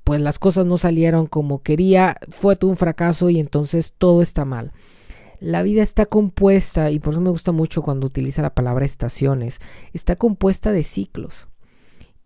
pues 0.06 0.20
las 0.20 0.38
cosas 0.38 0.66
no 0.66 0.78
salieron 0.78 1.26
como 1.26 1.64
quería, 1.64 2.18
fue 2.28 2.54
todo 2.54 2.70
un 2.70 2.76
fracaso 2.76 3.28
y 3.28 3.40
entonces 3.40 3.92
todo 3.98 4.22
está 4.22 4.44
mal. 4.44 4.72
La 5.40 5.62
vida 5.64 5.82
está 5.82 6.06
compuesta, 6.06 6.92
y 6.92 7.00
por 7.00 7.12
eso 7.12 7.20
me 7.20 7.30
gusta 7.30 7.50
mucho 7.50 7.82
cuando 7.82 8.06
utiliza 8.06 8.40
la 8.40 8.54
palabra 8.54 8.84
estaciones, 8.84 9.58
está 9.92 10.14
compuesta 10.14 10.70
de 10.70 10.84
ciclos. 10.84 11.48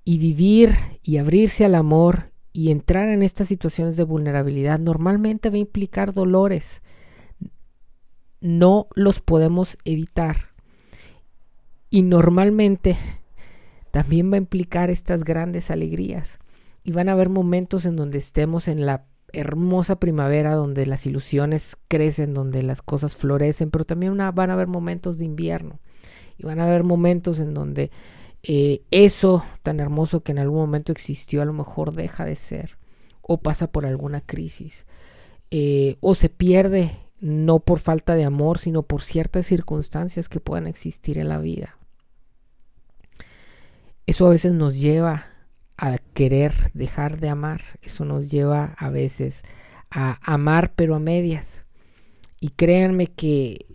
Y 0.04 0.19
vivir 0.19 0.76
y 1.02 1.16
abrirse 1.16 1.64
al 1.64 1.75
amor 1.75 2.33
y 2.52 2.71
entrar 2.71 3.09
en 3.09 3.23
estas 3.23 3.49
situaciones 3.49 3.97
de 3.97 4.04
vulnerabilidad 4.04 4.78
normalmente 4.78 5.49
va 5.49 5.57
a 5.57 5.61
implicar 5.61 6.12
dolores. 6.12 6.83
No 8.40 8.88
los 8.95 9.21
podemos 9.21 9.78
evitar. 9.85 10.50
Y 11.88 12.02
normalmente 12.02 12.99
también 13.90 14.30
va 14.30 14.37
a 14.37 14.38
implicar 14.38 14.90
estas 14.90 15.25
grandes 15.25 15.70
alegrías. 15.70 16.38
Y 16.82 16.92
van 16.92 17.09
a 17.09 17.12
haber 17.12 17.28
momentos 17.28 17.85
en 17.85 17.97
donde 17.97 18.18
estemos 18.18 18.68
en 18.68 18.87
la 18.87 19.04
hermosa 19.32 20.00
primavera, 20.00 20.54
donde 20.54 20.87
las 20.87 21.06
ilusiones 21.06 21.76
crecen, 21.88 22.35
donde 22.35 22.62
las 22.62 22.82
cosas 22.82 23.16
florecen, 23.16 23.70
pero 23.70 23.85
también 23.85 24.16
van 24.16 24.50
a 24.50 24.54
haber 24.54 24.66
momentos 24.66 25.18
de 25.18 25.25
invierno. 25.25 25.78
Y 26.38 26.44
van 26.44 26.59
a 26.59 26.64
haber 26.64 26.85
momentos 26.85 27.38
en 27.38 27.54
donde 27.54 27.90
eh, 28.42 28.82
eso 28.90 29.44
tan 29.62 29.80
hermoso 29.80 30.23
que 30.23 30.32
en 30.32 30.38
algún 30.38 30.61
momento 30.61 30.92
existió 30.92 31.42
a 31.42 31.44
lo 31.44 31.52
mejor 31.52 31.92
deja 31.92 32.25
de 32.25 32.37
ser 32.37 32.78
o 33.20 33.38
pasa 33.38 33.70
por 33.70 33.87
alguna 33.87 34.20
crisis. 34.20 34.87
Eh, 35.50 35.97
o 36.00 36.14
se 36.14 36.28
pierde 36.28 36.97
no 37.20 37.61
por 37.61 37.78
falta 37.78 38.14
de 38.14 38.25
amor, 38.25 38.59
sino 38.59 38.82
por 38.82 39.02
ciertas 39.02 39.47
circunstancias 39.47 40.28
que 40.28 40.40
puedan 40.40 40.66
existir 40.66 41.18
en 41.18 41.28
la 41.28 41.38
vida. 41.38 41.76
Eso 44.10 44.26
a 44.26 44.30
veces 44.30 44.52
nos 44.52 44.80
lleva 44.80 45.26
a 45.76 45.98
querer 45.98 46.72
dejar 46.74 47.20
de 47.20 47.28
amar. 47.28 47.62
Eso 47.80 48.04
nos 48.04 48.28
lleva 48.28 48.74
a 48.76 48.90
veces 48.90 49.44
a 49.88 50.18
amar 50.28 50.72
pero 50.74 50.96
a 50.96 50.98
medias. 50.98 51.62
Y 52.40 52.48
créanme 52.48 53.06
que 53.06 53.66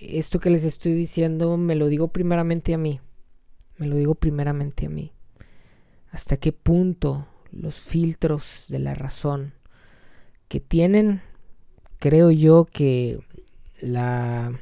esto 0.00 0.40
que 0.40 0.48
les 0.48 0.64
estoy 0.64 0.94
diciendo 0.94 1.58
me 1.58 1.74
lo 1.74 1.88
digo 1.88 2.08
primeramente 2.08 2.72
a 2.72 2.78
mí. 2.78 3.00
Me 3.76 3.86
lo 3.86 3.96
digo 3.96 4.14
primeramente 4.14 4.86
a 4.86 4.88
mí. 4.88 5.12
¿Hasta 6.10 6.38
qué 6.38 6.52
punto 6.52 7.28
los 7.50 7.78
filtros 7.78 8.64
de 8.68 8.78
la 8.78 8.94
razón 8.94 9.52
que 10.48 10.60
tienen, 10.60 11.20
creo 11.98 12.30
yo 12.30 12.64
que 12.64 13.20
la 13.82 14.58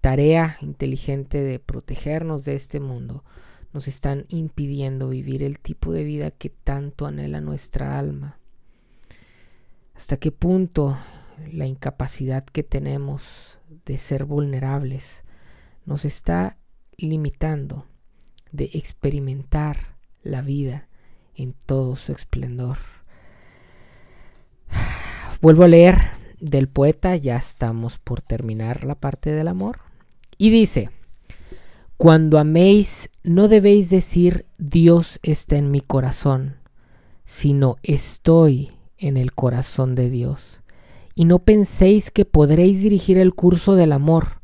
tarea 0.00 0.56
inteligente 0.62 1.42
de 1.42 1.58
protegernos 1.58 2.46
de 2.46 2.54
este 2.54 2.80
mundo 2.80 3.22
nos 3.76 3.88
están 3.88 4.24
impidiendo 4.30 5.10
vivir 5.10 5.42
el 5.42 5.60
tipo 5.60 5.92
de 5.92 6.02
vida 6.02 6.30
que 6.30 6.48
tanto 6.48 7.04
anhela 7.04 7.42
nuestra 7.42 7.98
alma. 7.98 8.38
¿Hasta 9.94 10.16
qué 10.16 10.32
punto 10.32 10.96
la 11.52 11.66
incapacidad 11.66 12.46
que 12.46 12.62
tenemos 12.62 13.58
de 13.84 13.98
ser 13.98 14.24
vulnerables 14.24 15.24
nos 15.84 16.06
está 16.06 16.56
limitando 16.96 17.84
de 18.50 18.70
experimentar 18.72 19.98
la 20.22 20.40
vida 20.40 20.88
en 21.34 21.52
todo 21.52 21.96
su 21.96 22.12
esplendor? 22.12 22.78
Vuelvo 25.42 25.64
a 25.64 25.68
leer 25.68 25.98
del 26.40 26.66
poeta, 26.66 27.14
ya 27.16 27.36
estamos 27.36 27.98
por 27.98 28.22
terminar 28.22 28.84
la 28.84 28.94
parte 28.94 29.32
del 29.32 29.48
amor, 29.48 29.80
y 30.38 30.48
dice, 30.48 30.88
cuando 31.96 32.38
améis, 32.38 33.10
no 33.24 33.48
debéis 33.48 33.88
decir 33.88 34.44
Dios 34.58 35.18
está 35.22 35.56
en 35.56 35.70
mi 35.70 35.80
corazón, 35.80 36.56
sino 37.24 37.76
estoy 37.82 38.72
en 38.98 39.16
el 39.16 39.32
corazón 39.32 39.94
de 39.94 40.10
Dios. 40.10 40.60
Y 41.14 41.24
no 41.24 41.38
penséis 41.38 42.10
que 42.10 42.26
podréis 42.26 42.82
dirigir 42.82 43.16
el 43.16 43.34
curso 43.34 43.76
del 43.76 43.92
amor, 43.92 44.42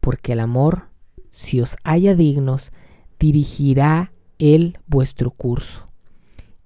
porque 0.00 0.32
el 0.32 0.40
amor, 0.40 0.88
si 1.30 1.60
os 1.60 1.76
haya 1.84 2.16
dignos, 2.16 2.72
dirigirá 3.20 4.10
él 4.40 4.78
vuestro 4.88 5.30
curso. 5.30 5.88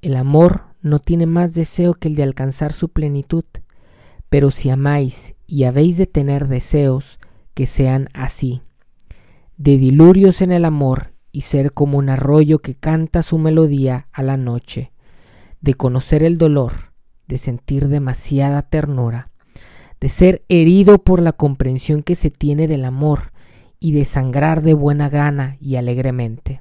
El 0.01 0.17
amor 0.17 0.65
no 0.81 0.99
tiene 0.99 1.27
más 1.27 1.53
deseo 1.53 1.93
que 1.93 2.09
el 2.09 2.15
de 2.15 2.23
alcanzar 2.23 2.73
su 2.73 2.89
plenitud, 2.89 3.45
pero 4.31 4.51
si 4.51 4.71
amáis 4.71 5.35
y 5.47 5.65
habéis 5.65 5.99
de 5.99 6.07
tener 6.07 6.49
deseos, 6.49 7.19
que 7.53 7.67
sean 7.67 8.09
así 8.15 8.63
de 9.63 9.79
dilurios 9.79 10.43
en 10.43 10.53
el 10.53 10.65
amor 10.65 11.13
y 11.31 11.43
ser 11.43 11.73
como 11.73 11.99
un 11.99 12.09
arroyo 12.09 12.59
que 12.59 12.75
canta 12.75 13.23
su 13.23 13.39
melodía 13.39 14.09
a 14.13 14.23
la 14.23 14.37
noche, 14.37 14.93
de 15.61 15.75
conocer 15.75 16.23
el 16.23 16.37
dolor 16.37 16.93
de 17.33 17.39
sentir 17.39 17.89
demasiada 17.89 18.61
ternura, 18.61 19.31
de 20.01 20.11
ser 20.11 20.45
herido 20.51 21.03
por 21.03 21.23
la 21.23 21.33
comprensión 21.33 22.03
que 22.03 22.15
se 22.15 22.31
tiene 22.31 22.69
del 22.69 22.85
amor 22.85 23.33
y 23.81 23.93
de 23.93 24.05
sangrar 24.05 24.63
de 24.63 24.75
buena 24.75 25.09
gana 25.09 25.57
y 25.59 25.77
alegremente, 25.77 26.61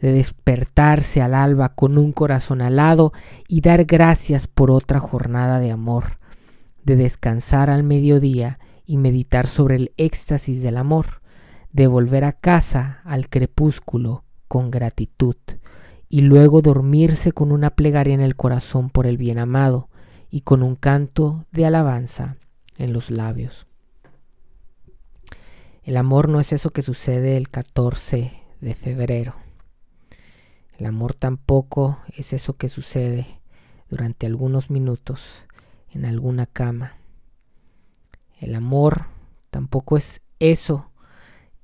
de 0.00 0.12
despertarse 0.12 1.22
al 1.22 1.34
alba 1.34 1.74
con 1.74 1.96
un 1.96 2.10
corazón 2.10 2.60
alado 2.60 3.12
y 3.46 3.60
dar 3.60 3.84
gracias 3.84 4.48
por 4.48 4.72
otra 4.72 4.98
jornada 4.98 5.60
de 5.60 5.70
amor, 5.70 6.16
de 6.82 6.96
descansar 6.96 7.70
al 7.70 7.84
mediodía 7.84 8.58
y 8.86 8.96
meditar 8.96 9.46
sobre 9.46 9.76
el 9.76 9.92
éxtasis 9.96 10.60
del 10.60 10.76
amor, 10.76 11.19
de 11.72 11.86
volver 11.86 12.24
a 12.24 12.32
casa 12.32 13.00
al 13.04 13.28
crepúsculo 13.28 14.24
con 14.48 14.70
gratitud 14.70 15.36
y 16.08 16.22
luego 16.22 16.60
dormirse 16.60 17.32
con 17.32 17.52
una 17.52 17.70
plegaria 17.70 18.14
en 18.14 18.20
el 18.20 18.36
corazón 18.36 18.90
por 18.90 19.06
el 19.06 19.16
bien 19.16 19.38
amado 19.38 19.88
y 20.30 20.40
con 20.40 20.62
un 20.62 20.74
canto 20.74 21.46
de 21.52 21.66
alabanza 21.66 22.36
en 22.76 22.92
los 22.92 23.10
labios. 23.10 23.66
El 25.84 25.96
amor 25.96 26.28
no 26.28 26.40
es 26.40 26.52
eso 26.52 26.70
que 26.70 26.82
sucede 26.82 27.36
el 27.36 27.48
14 27.48 28.32
de 28.60 28.74
febrero. 28.74 29.34
El 30.78 30.86
amor 30.86 31.14
tampoco 31.14 31.98
es 32.16 32.32
eso 32.32 32.54
que 32.54 32.68
sucede 32.68 33.40
durante 33.88 34.26
algunos 34.26 34.70
minutos 34.70 35.44
en 35.90 36.04
alguna 36.04 36.46
cama. 36.46 36.96
El 38.40 38.54
amor 38.54 39.06
tampoco 39.50 39.96
es 39.96 40.22
eso 40.38 40.89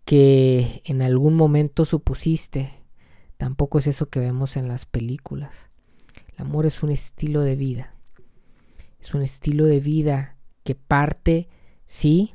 que 0.07 0.81
en 0.87 1.03
algún 1.03 1.35
momento 1.35 1.85
supusiste 1.85 2.87
Tampoco 3.37 3.79
es 3.79 3.87
eso 3.87 4.09
que 4.09 4.21
vemos 4.21 4.57
en 4.57 4.69
las 4.69 4.87
películas. 4.87 5.55
El 6.29 6.47
amor 6.47 6.67
es 6.67 6.83
un 6.83 6.91
estilo 6.91 7.43
de 7.43 7.57
vida. 7.57 7.95
Es 9.01 9.15
un 9.15 9.23
estilo 9.23 9.67
de 9.67 9.81
vida 9.81 10.37
que 10.65 10.75
parte, 10.75 11.49
sí, 11.87 12.35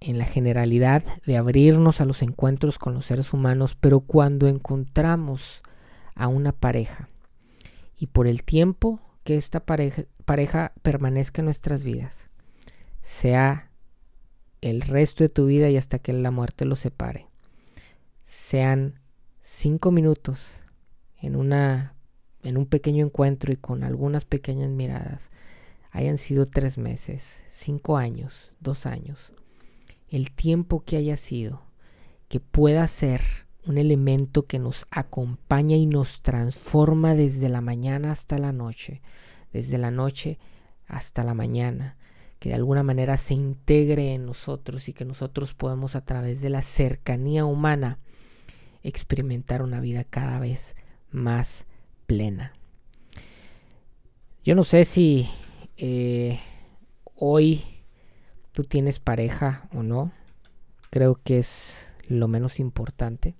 en 0.00 0.18
la 0.18 0.24
generalidad 0.24 1.02
de 1.24 1.36
abrirnos 1.36 2.00
a 2.00 2.04
los 2.04 2.22
encuentros 2.22 2.78
con 2.78 2.94
los 2.94 3.06
seres 3.06 3.32
humanos, 3.32 3.76
pero 3.80 4.00
cuando 4.00 4.46
encontramos 4.46 5.62
a 6.14 6.28
una 6.28 6.52
pareja 6.52 7.08
y 7.98 8.08
por 8.08 8.26
el 8.26 8.44
tiempo 8.44 9.00
que 9.24 9.36
esta 9.36 9.60
pareja, 9.60 10.04
pareja 10.24 10.72
permanezca 10.82 11.40
en 11.40 11.46
nuestras 11.46 11.82
vidas, 11.82 12.14
sea 13.02 13.65
el 14.60 14.80
resto 14.80 15.24
de 15.24 15.28
tu 15.28 15.46
vida 15.46 15.70
y 15.70 15.76
hasta 15.76 15.98
que 15.98 16.12
la 16.12 16.30
muerte 16.30 16.64
los 16.64 16.80
separe, 16.80 17.26
sean 18.24 19.00
cinco 19.40 19.90
minutos 19.90 20.60
en 21.18 21.36
una 21.36 21.94
en 22.42 22.56
un 22.56 22.66
pequeño 22.66 23.04
encuentro 23.04 23.52
y 23.52 23.56
con 23.56 23.82
algunas 23.82 24.24
pequeñas 24.24 24.70
miradas. 24.70 25.30
Hayan 25.90 26.16
sido 26.16 26.46
tres 26.46 26.78
meses, 26.78 27.42
cinco 27.50 27.96
años, 27.96 28.52
dos 28.60 28.86
años, 28.86 29.32
el 30.08 30.30
tiempo 30.30 30.84
que 30.84 30.96
haya 30.96 31.16
sido, 31.16 31.62
que 32.28 32.38
pueda 32.38 32.86
ser 32.86 33.22
un 33.66 33.78
elemento 33.78 34.46
que 34.46 34.60
nos 34.60 34.86
acompaña 34.90 35.76
y 35.76 35.86
nos 35.86 36.22
transforma 36.22 37.14
desde 37.14 37.48
la 37.48 37.60
mañana 37.60 38.12
hasta 38.12 38.38
la 38.38 38.52
noche, 38.52 39.02
desde 39.52 39.78
la 39.78 39.90
noche 39.90 40.38
hasta 40.86 41.24
la 41.24 41.34
mañana, 41.34 41.96
que 42.38 42.50
de 42.50 42.54
alguna 42.54 42.82
manera 42.82 43.16
se 43.16 43.34
integre 43.34 44.14
en 44.14 44.26
nosotros 44.26 44.88
y 44.88 44.92
que 44.92 45.04
nosotros 45.04 45.54
podemos 45.54 45.96
a 45.96 46.04
través 46.04 46.40
de 46.40 46.50
la 46.50 46.62
cercanía 46.62 47.44
humana 47.44 47.98
experimentar 48.82 49.62
una 49.62 49.80
vida 49.80 50.04
cada 50.04 50.38
vez 50.38 50.76
más 51.10 51.66
plena. 52.06 52.52
Yo 54.44 54.54
no 54.54 54.64
sé 54.64 54.84
si 54.84 55.28
eh, 55.76 56.38
hoy 57.14 57.64
tú 58.52 58.64
tienes 58.64 59.00
pareja 59.00 59.68
o 59.74 59.82
no. 59.82 60.12
Creo 60.90 61.20
que 61.22 61.38
es 61.38 61.88
lo 62.06 62.28
menos 62.28 62.60
importante. 62.60 63.34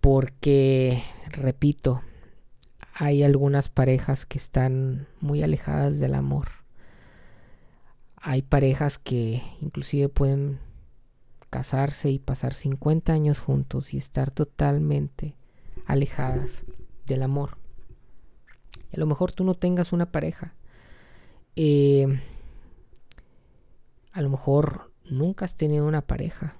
Porque, 0.00 1.02
repito, 1.30 2.02
hay 2.92 3.22
algunas 3.22 3.68
parejas 3.68 4.26
que 4.26 4.36
están 4.36 5.08
muy 5.20 5.42
alejadas 5.42 6.00
del 6.00 6.14
amor. 6.14 6.61
Hay 8.24 8.42
parejas 8.42 8.98
que 8.98 9.42
inclusive 9.60 10.08
pueden 10.08 10.60
casarse 11.50 12.08
y 12.08 12.20
pasar 12.20 12.54
50 12.54 13.12
años 13.12 13.40
juntos 13.40 13.92
y 13.94 13.98
estar 13.98 14.30
totalmente 14.30 15.34
alejadas 15.86 16.64
del 17.04 17.24
amor. 17.24 17.58
a 18.94 18.96
lo 19.00 19.06
mejor 19.06 19.32
tú 19.32 19.42
no 19.42 19.54
tengas 19.54 19.92
una 19.92 20.12
pareja. 20.12 20.54
Eh, 21.56 22.20
a 24.12 24.22
lo 24.22 24.30
mejor 24.30 24.92
nunca 25.10 25.44
has 25.44 25.56
tenido 25.56 25.86
una 25.86 26.02
pareja. 26.02 26.56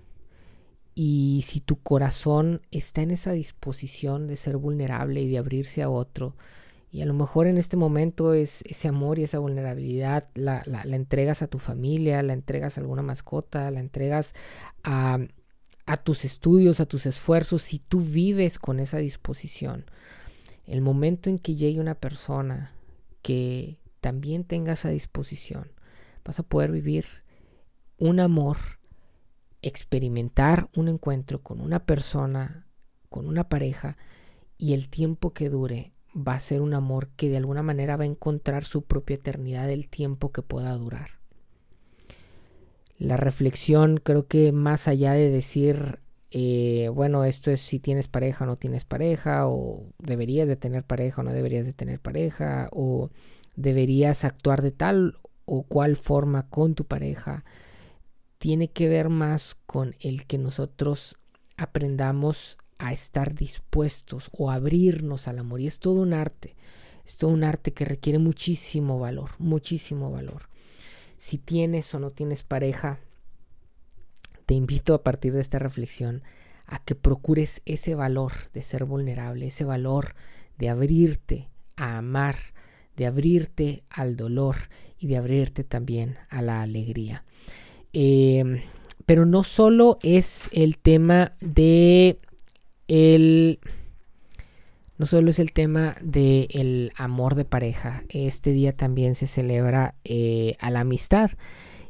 Y 0.96 1.44
si 1.46 1.60
tu 1.60 1.80
corazón 1.80 2.62
está 2.72 3.02
en 3.02 3.12
esa 3.12 3.32
disposición 3.32 4.26
de 4.26 4.36
ser 4.36 4.56
vulnerable 4.56 5.22
y 5.22 5.30
de 5.30 5.38
abrirse 5.38 5.82
a 5.82 5.90
otro, 5.90 6.34
y 6.92 7.00
a 7.00 7.06
lo 7.06 7.14
mejor 7.14 7.46
en 7.46 7.56
este 7.56 7.78
momento 7.78 8.34
es 8.34 8.62
ese 8.66 8.86
amor 8.86 9.18
y 9.18 9.22
esa 9.24 9.38
vulnerabilidad 9.38 10.28
la, 10.34 10.62
la, 10.66 10.82
entregas 10.82 11.40
a 11.40 11.46
tu 11.46 11.58
familia, 11.58 12.22
la 12.22 12.34
entregas 12.34 12.76
a 12.76 12.82
alguna 12.82 13.00
mascota, 13.00 13.70
la 13.70 13.80
entregas 13.80 14.34
a, 14.84 15.18
a 15.86 15.96
tus 15.96 16.26
estudios, 16.26 16.80
a 16.80 16.86
tus 16.86 17.06
esfuerzos, 17.06 17.62
si 17.62 17.78
tú 17.78 18.02
vives 18.02 18.58
con 18.58 18.78
esa 18.78 18.98
disposición. 18.98 19.86
El 20.66 20.82
momento 20.82 21.30
en 21.30 21.38
que 21.38 21.54
llegue 21.54 21.80
una 21.80 21.94
persona 21.94 22.74
que 23.22 23.78
también 24.02 24.44
tenga 24.44 24.74
esa 24.74 24.90
disposición, 24.90 25.72
vas 26.26 26.40
a 26.40 26.42
poder 26.42 26.72
vivir 26.72 27.06
un 27.96 28.20
amor, 28.20 28.58
experimentar 29.62 30.68
un 30.76 30.88
encuentro 30.88 31.40
con 31.40 31.62
una 31.62 31.86
persona, 31.86 32.66
con 33.08 33.26
una 33.26 33.48
pareja, 33.48 33.96
y 34.58 34.74
el 34.74 34.90
tiempo 34.90 35.32
que 35.32 35.48
dure 35.48 35.94
va 36.14 36.34
a 36.34 36.40
ser 36.40 36.60
un 36.60 36.74
amor 36.74 37.08
que 37.16 37.28
de 37.28 37.36
alguna 37.36 37.62
manera 37.62 37.96
va 37.96 38.04
a 38.04 38.06
encontrar 38.06 38.64
su 38.64 38.82
propia 38.82 39.14
eternidad 39.14 39.66
del 39.66 39.88
tiempo 39.88 40.32
que 40.32 40.42
pueda 40.42 40.72
durar. 40.74 41.22
La 42.98 43.16
reflexión 43.16 43.98
creo 44.02 44.26
que 44.26 44.52
más 44.52 44.86
allá 44.88 45.12
de 45.12 45.30
decir, 45.30 46.00
eh, 46.30 46.88
bueno, 46.94 47.24
esto 47.24 47.50
es 47.50 47.60
si 47.60 47.80
tienes 47.80 48.08
pareja 48.08 48.44
o 48.44 48.46
no 48.46 48.56
tienes 48.56 48.84
pareja, 48.84 49.48
o 49.48 49.86
deberías 49.98 50.46
de 50.46 50.56
tener 50.56 50.84
pareja 50.84 51.20
o 51.20 51.24
no 51.24 51.32
deberías 51.32 51.64
de 51.64 51.72
tener 51.72 51.98
pareja, 51.98 52.68
o 52.72 53.10
deberías 53.56 54.24
actuar 54.24 54.62
de 54.62 54.70
tal 54.70 55.18
o 55.44 55.64
cual 55.64 55.96
forma 55.96 56.48
con 56.48 56.74
tu 56.74 56.84
pareja, 56.84 57.44
tiene 58.38 58.68
que 58.68 58.88
ver 58.88 59.08
más 59.08 59.56
con 59.66 59.94
el 60.00 60.26
que 60.26 60.38
nosotros 60.38 61.16
aprendamos 61.56 62.58
a 62.82 62.92
estar 62.92 63.36
dispuestos 63.36 64.28
o 64.32 64.50
abrirnos 64.50 65.28
al 65.28 65.38
amor. 65.38 65.60
Y 65.60 65.68
es 65.68 65.78
todo 65.78 66.00
un 66.00 66.12
arte, 66.12 66.56
es 67.06 67.16
todo 67.16 67.30
un 67.30 67.44
arte 67.44 67.72
que 67.72 67.84
requiere 67.84 68.18
muchísimo 68.18 68.98
valor, 68.98 69.30
muchísimo 69.38 70.10
valor. 70.10 70.48
Si 71.16 71.38
tienes 71.38 71.94
o 71.94 72.00
no 72.00 72.10
tienes 72.10 72.42
pareja, 72.42 72.98
te 74.46 74.54
invito 74.54 74.94
a 74.94 75.04
partir 75.04 75.32
de 75.32 75.40
esta 75.40 75.60
reflexión 75.60 76.24
a 76.66 76.82
que 76.82 76.96
procures 76.96 77.62
ese 77.66 77.94
valor 77.94 78.32
de 78.52 78.62
ser 78.62 78.84
vulnerable, 78.84 79.46
ese 79.46 79.64
valor 79.64 80.16
de 80.58 80.68
abrirte 80.68 81.48
a 81.76 81.98
amar, 81.98 82.36
de 82.96 83.06
abrirte 83.06 83.84
al 83.90 84.16
dolor 84.16 84.56
y 84.98 85.06
de 85.06 85.18
abrirte 85.18 85.62
también 85.62 86.16
a 86.30 86.42
la 86.42 86.62
alegría. 86.62 87.24
Eh, 87.92 88.64
pero 89.06 89.24
no 89.24 89.44
solo 89.44 90.00
es 90.02 90.48
el 90.50 90.78
tema 90.78 91.36
de 91.40 92.18
el 92.92 93.58
no 94.98 95.06
solo 95.06 95.30
es 95.30 95.38
el 95.38 95.52
tema 95.52 95.96
del 96.02 96.92
amor 96.94 97.34
de 97.34 97.46
pareja, 97.46 98.02
este 98.10 98.52
día 98.52 98.76
también 98.76 99.14
se 99.14 99.26
celebra 99.26 99.94
eh, 100.04 100.56
a 100.60 100.70
la 100.70 100.80
amistad. 100.80 101.30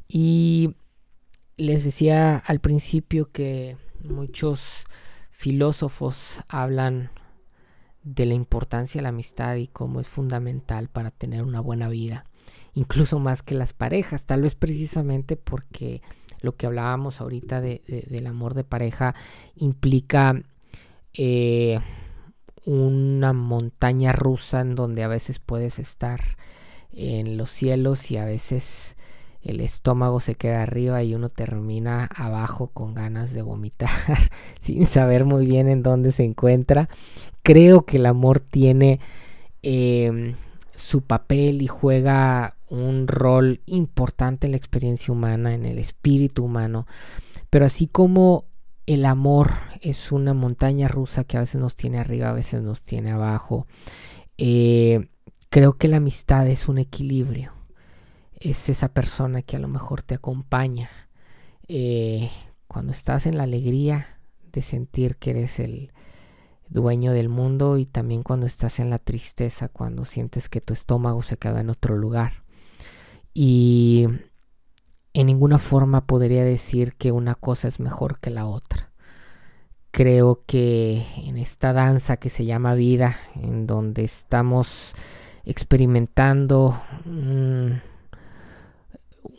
Y 0.06 0.76
les 1.56 1.84
decía 1.84 2.38
al 2.38 2.60
principio 2.60 3.30
que 3.32 3.76
muchos 4.04 4.84
filósofos 5.30 6.40
hablan 6.48 7.10
de 8.04 8.24
la 8.24 8.34
importancia 8.34 9.00
de 9.00 9.02
la 9.02 9.08
amistad 9.08 9.56
y 9.56 9.66
cómo 9.66 10.00
es 10.00 10.08
fundamental 10.08 10.88
para 10.88 11.10
tener 11.10 11.42
una 11.42 11.60
buena 11.60 11.88
vida, 11.88 12.24
incluso 12.74 13.18
más 13.18 13.42
que 13.42 13.56
las 13.56 13.74
parejas, 13.74 14.24
tal 14.24 14.42
vez 14.42 14.54
precisamente 14.54 15.36
porque 15.36 16.00
lo 16.40 16.56
que 16.56 16.66
hablábamos 16.66 17.20
ahorita 17.20 17.60
del 17.60 18.26
amor 18.26 18.54
de 18.54 18.64
pareja 18.64 19.14
implica 19.56 20.42
eh, 21.14 21.80
una 22.64 23.32
montaña 23.32 24.12
rusa 24.12 24.60
en 24.60 24.74
donde 24.74 25.02
a 25.02 25.08
veces 25.08 25.38
puedes 25.38 25.78
estar 25.78 26.20
en 26.92 27.36
los 27.36 27.50
cielos 27.50 28.10
y 28.10 28.16
a 28.16 28.24
veces 28.24 28.96
el 29.42 29.60
estómago 29.60 30.20
se 30.20 30.36
queda 30.36 30.62
arriba 30.62 31.02
y 31.02 31.14
uno 31.14 31.28
termina 31.28 32.08
abajo 32.14 32.68
con 32.68 32.94
ganas 32.94 33.32
de 33.32 33.42
vomitar 33.42 33.90
sin 34.60 34.86
saber 34.86 35.24
muy 35.24 35.46
bien 35.46 35.68
en 35.68 35.82
dónde 35.82 36.12
se 36.12 36.22
encuentra. 36.22 36.88
Creo 37.42 37.82
que 37.82 37.96
el 37.96 38.06
amor 38.06 38.38
tiene 38.38 39.00
em, 39.62 40.34
su 40.76 41.02
papel 41.02 41.60
y 41.62 41.66
juega 41.66 42.56
un 42.68 43.08
rol 43.08 43.60
importante 43.66 44.46
en 44.46 44.52
la 44.52 44.56
experiencia 44.56 45.12
humana, 45.12 45.54
en 45.54 45.66
el 45.66 45.78
espíritu 45.78 46.44
humano. 46.44 46.86
Pero 47.50 47.66
así 47.66 47.88
como 47.88 48.44
el 48.92 49.04
amor 49.04 49.52
es 49.80 50.12
una 50.12 50.34
montaña 50.34 50.88
rusa 50.88 51.24
que 51.24 51.36
a 51.36 51.40
veces 51.40 51.60
nos 51.60 51.76
tiene 51.76 51.98
arriba, 51.98 52.30
a 52.30 52.32
veces 52.32 52.62
nos 52.62 52.82
tiene 52.82 53.10
abajo, 53.10 53.66
eh, 54.38 55.08
creo 55.48 55.74
que 55.74 55.88
la 55.88 55.98
amistad 55.98 56.46
es 56.48 56.68
un 56.68 56.78
equilibrio. 56.78 57.52
Es 58.38 58.68
esa 58.68 58.88
persona 58.88 59.42
que 59.42 59.56
a 59.56 59.60
lo 59.60 59.68
mejor 59.68 60.02
te 60.02 60.14
acompaña 60.14 60.90
eh, 61.68 62.30
cuando 62.66 62.92
estás 62.92 63.26
en 63.26 63.36
la 63.36 63.44
alegría 63.44 64.18
de 64.52 64.62
sentir 64.62 65.16
que 65.16 65.30
eres 65.30 65.60
el, 65.60 65.92
dueño 66.72 67.12
del 67.12 67.28
mundo 67.28 67.76
y 67.76 67.84
también 67.84 68.22
cuando 68.22 68.46
estás 68.46 68.80
en 68.80 68.90
la 68.90 68.98
tristeza, 68.98 69.68
cuando 69.68 70.04
sientes 70.04 70.48
que 70.48 70.60
tu 70.60 70.72
estómago 70.72 71.22
se 71.22 71.36
queda 71.36 71.60
en 71.60 71.70
otro 71.70 71.96
lugar. 71.96 72.42
Y 73.34 74.08
ninguna 75.42 75.58
forma 75.58 76.06
podría 76.06 76.44
decir 76.44 76.94
que 76.94 77.10
una 77.10 77.34
cosa 77.34 77.66
es 77.66 77.80
mejor 77.80 78.20
que 78.20 78.30
la 78.30 78.46
otra. 78.46 78.92
Creo 79.90 80.44
que 80.46 81.04
en 81.16 81.36
esta 81.36 81.72
danza 81.72 82.16
que 82.18 82.30
se 82.30 82.44
llama 82.44 82.74
vida, 82.74 83.16
en 83.34 83.66
donde 83.66 84.04
estamos 84.04 84.94
experimentando 85.44 86.80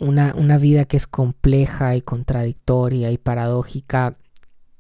una, 0.02 0.36
una 0.36 0.58
vida 0.58 0.84
que 0.84 0.98
es 0.98 1.08
compleja 1.08 1.96
y 1.96 2.02
contradictoria 2.02 3.10
y 3.12 3.18
paradójica, 3.18 4.18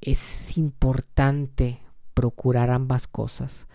es 0.02 0.58
importante 0.58 1.80
procurar 2.14 2.70
ambas 2.70 3.08
cosas. 3.08 3.68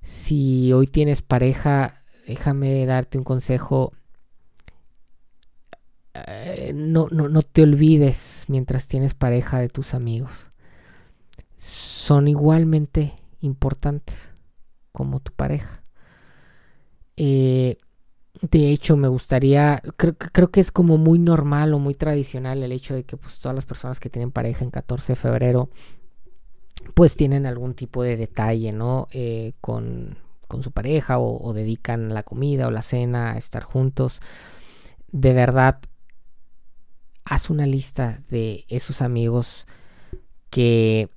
Si 0.00 0.72
hoy 0.72 0.86
tienes 0.86 1.20
pareja, 1.20 2.04
déjame 2.26 2.86
darte 2.86 3.18
un 3.18 3.24
consejo. 3.24 3.92
Eh, 6.14 6.72
no, 6.74 7.08
no, 7.10 7.28
no 7.28 7.42
te 7.42 7.62
olvides 7.62 8.44
mientras 8.48 8.86
tienes 8.86 9.14
pareja 9.14 9.60
de 9.60 9.68
tus 9.68 9.94
amigos. 9.94 10.50
Son 11.56 12.28
igualmente 12.28 13.14
importantes 13.40 14.30
como 14.92 15.20
tu 15.20 15.32
pareja. 15.32 15.82
Eh, 17.16 17.78
de 18.40 18.70
hecho, 18.72 18.96
me 18.96 19.08
gustaría, 19.08 19.82
creo, 19.96 20.16
creo, 20.16 20.50
que 20.50 20.60
es 20.60 20.72
como 20.72 20.96
muy 20.96 21.18
normal 21.18 21.74
o 21.74 21.78
muy 21.78 21.94
tradicional 21.94 22.62
el 22.62 22.72
hecho 22.72 22.94
de 22.94 23.04
que 23.04 23.16
pues, 23.16 23.38
todas 23.38 23.54
las 23.54 23.66
personas 23.66 24.00
que 24.00 24.08
tienen 24.08 24.30
pareja 24.30 24.64
en 24.64 24.70
14 24.70 25.12
de 25.12 25.16
febrero 25.16 25.68
pues 26.94 27.16
tienen 27.16 27.46
algún 27.46 27.74
tipo 27.74 28.02
de 28.02 28.16
detalle, 28.16 28.72
¿no? 28.72 29.08
Eh, 29.12 29.52
con, 29.60 30.18
su 30.62 30.72
pareja 30.72 31.18
o, 31.20 31.52
dedican 31.52 32.12
la 32.12 32.24
comida 32.24 32.66
o 32.66 32.70
la 32.70 32.82
cena 32.82 33.32
a 33.32 33.38
estar 33.38 33.62
juntos. 33.62 34.20
De 35.12 35.32
verdad, 35.32 35.78
haz 37.30 37.48
una 37.48 37.64
lista 37.64 38.20
de 38.28 38.64
esos 38.68 39.00
amigos 39.02 39.68
que, 40.50 41.08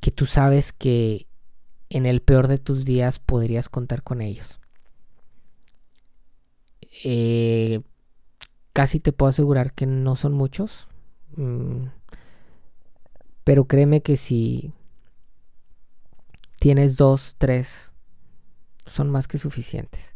que 0.00 0.10
tú 0.10 0.26
sabes 0.26 0.72
que 0.72 1.28
en 1.88 2.04
el 2.04 2.20
peor 2.20 2.48
de 2.48 2.58
tus 2.58 2.84
días 2.84 3.20
podrías 3.20 3.68
contar 3.68 4.02
con 4.02 4.20
ellos. 4.20 4.58
Eh, 7.04 7.80
casi 8.72 8.98
te 8.98 9.12
puedo 9.12 9.30
asegurar 9.30 9.72
que 9.72 9.86
no 9.86 10.16
son 10.16 10.32
muchos. 10.32 10.88
Mm, 11.36 11.90
pero 13.44 13.66
créeme 13.66 14.02
que 14.02 14.16
si 14.16 14.72
tienes 16.58 16.96
dos, 16.96 17.36
tres, 17.38 17.92
son 18.84 19.10
más 19.10 19.28
que 19.28 19.38
suficientes. 19.38 20.12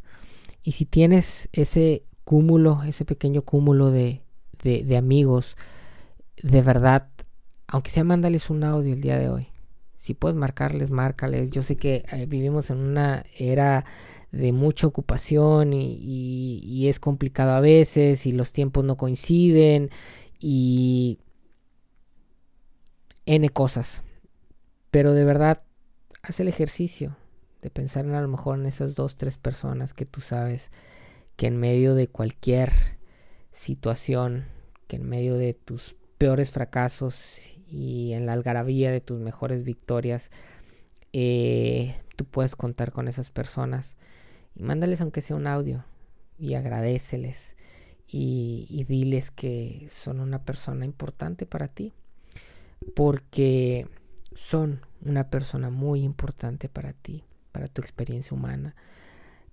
Y 0.65 0.73
si 0.73 0.87
tienes 0.87 1.49
ese 1.53 2.03
cúmulo, 2.25 2.83
ese 2.83 3.05
pequeño 3.05 3.43
cúmulo 3.43 3.93
de, 3.93 4.25
de, 4.63 4.97
amigos, 4.97 5.57
de 6.43 6.63
verdad, 6.63 7.09
aunque 7.67 7.91
sea 7.91 8.05
mándales 8.05 8.51
un 8.51 8.65
audio 8.65 8.95
el 8.95 9.01
día 9.01 9.19
de 9.19 9.29
hoy. 9.29 9.49
Si 9.99 10.15
puedes 10.15 10.37
marcarles, 10.37 10.91
márcales. 10.91 11.51
Yo 11.51 11.63
sé 11.63 11.77
que 11.77 12.05
eh, 12.11 12.27
vivimos 12.27 12.71
en 12.71 12.79
una 12.79 13.25
era 13.37 13.85
de 14.33 14.53
mucha 14.53 14.87
ocupación 14.87 15.73
y, 15.73 16.61
y, 16.63 16.89
es 16.89 17.01
complicado 17.01 17.53
a 17.53 17.61
veces 17.61 18.27
y 18.27 18.33
los 18.33 18.53
tiempos 18.53 18.85
no 18.85 18.97
coinciden 18.97 19.91
y 20.39 21.19
N 23.27 23.49
cosas. 23.51 24.03
Pero 24.91 25.13
de 25.15 25.25
verdad, 25.25 25.63
haz 26.23 26.41
el 26.41 26.49
ejercicio 26.49 27.17
de 27.61 27.71
pensar 27.71 28.05
en 28.05 28.15
a 28.15 28.23
lo 28.23 28.29
mejor 28.29 28.59
en 28.59 28.67
esas 28.67 28.95
dos, 28.95 29.17
tres 29.17 29.37
personas 29.37 29.93
que 29.93 30.07
tú 30.07 30.21
sabes 30.21 30.71
que 31.37 31.47
en 31.47 31.59
medio 31.59 31.95
de 31.95 32.09
cualquier 32.09 33.00
situación, 33.51 34.47
que 34.87 34.97
en 34.97 35.09
medio 35.09 35.37
de 35.37 35.55
tus 35.55 35.97
peores 36.19 36.51
fracasos 36.51 37.49
y 37.69 38.13
en 38.13 38.27
la 38.27 38.33
algarabía 38.33 38.91
de 38.91 39.01
tus 39.01 39.21
mejores 39.21 39.65
victorias, 39.65 40.31
eh, 41.13 41.97
tú 42.17 42.25
puedes 42.25 42.57
contar 42.57 42.93
con 42.93 43.09
esas 43.09 43.31
personas 43.31 43.97
y 44.55 44.63
mándales 44.63 45.01
aunque 45.01 45.23
sea 45.23 45.37
un 45.37 45.47
audio 45.47 45.85
y 46.39 46.55
agradeceles 46.55 47.57
y, 48.07 48.67
y 48.69 48.85
diles 48.85 49.31
que 49.31 49.87
son 49.91 50.21
una 50.21 50.45
persona 50.45 50.85
importante 50.85 51.47
para 51.47 51.69
ti 51.69 51.93
porque 52.95 53.87
son 54.35 54.81
una 55.03 55.31
persona 55.31 55.71
muy 55.71 56.03
importante 56.03 56.69
para 56.69 56.93
ti, 56.93 57.25
para 57.53 57.69
tu 57.69 57.83
experiencia 57.83 58.37
humana, 58.37 58.75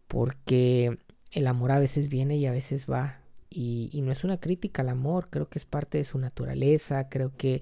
porque 0.08 1.00
el 1.32 1.48
amor 1.48 1.72
a 1.72 1.80
veces 1.80 2.10
viene 2.10 2.38
y 2.38 2.46
a 2.46 2.52
veces 2.52 2.86
va. 2.90 3.20
Y, 3.50 4.02
no 4.04 4.12
es 4.12 4.24
una 4.24 4.40
crítica 4.40 4.82
al 4.82 4.90
amor, 4.90 5.30
creo 5.30 5.50
que 5.50 5.60
es 5.60 5.66
parte 5.66 5.98
de 5.98 6.04
su 6.04 6.20
naturaleza, 6.20 7.10
creo 7.10 7.36
que 7.36 7.62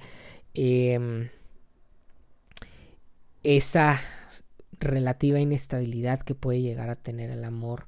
em, 0.53 1.29
esa 3.43 4.01
relativa 4.79 5.39
inestabilidad 5.39 6.21
que 6.21 6.35
puede 6.35 6.61
llegar 6.61 6.89
a 6.89 6.95
tener 6.95 7.29
el 7.29 7.43
amor 7.43 7.87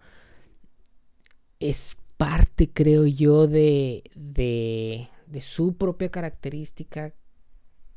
es 1.60 1.98
parte, 2.18 2.70
creo 2.70 3.06
yo, 3.06 3.48
de, 3.48 4.04
de, 4.16 5.10
su 5.42 5.76
propia 5.78 6.10
característica 6.10 7.14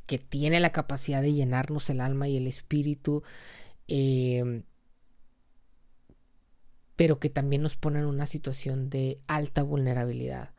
que 0.06 0.18
tiene 0.18 0.60
la 0.60 0.72
capacidad 0.72 1.22
de 1.22 1.32
llenarnos 1.32 1.88
el 1.90 2.00
alma 2.00 2.28
y 2.28 2.36
el 2.36 2.46
espíritu, 2.46 3.22
em, 3.88 4.64
pero 7.00 7.18
que 7.18 7.30
también 7.30 7.62
nos 7.62 7.76
pone 7.76 7.98
en 7.98 8.04
una 8.04 8.26
situación 8.26 8.90
de 8.90 9.22
alta 9.26 9.62
vulnerabilidad. 9.62 10.50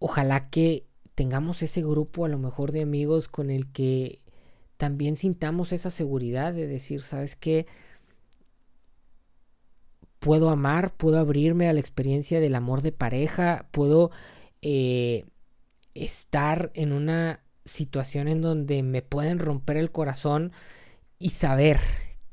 Ojalá 0.00 0.50
que 0.50 0.84
tengamos 1.14 1.62
ese 1.62 1.80
grupo 1.80 2.24
a 2.24 2.28
lo 2.28 2.36
mejor 2.36 2.72
de 2.72 2.82
amigos 2.82 3.28
con 3.28 3.50
el 3.52 3.70
que 3.70 4.18
también 4.78 5.14
sintamos 5.14 5.72
esa 5.72 5.90
seguridad 5.90 6.52
de 6.54 6.66
decir, 6.66 7.02
¿sabes 7.02 7.36
qué? 7.36 7.68
Puedo 10.18 10.50
amar, 10.50 10.96
puedo 10.96 11.20
abrirme 11.20 11.68
a 11.68 11.72
la 11.72 11.78
experiencia 11.78 12.40
del 12.40 12.56
amor 12.56 12.82
de 12.82 12.90
pareja, 12.90 13.68
puedo 13.70 14.10
eh, 14.60 15.24
estar 15.94 16.72
en 16.74 16.92
una 16.92 17.44
situación 17.64 18.26
en 18.26 18.42
donde 18.42 18.82
me 18.82 19.02
pueden 19.02 19.38
romper 19.38 19.76
el 19.76 19.92
corazón 19.92 20.50
y 21.20 21.30
saber 21.30 21.78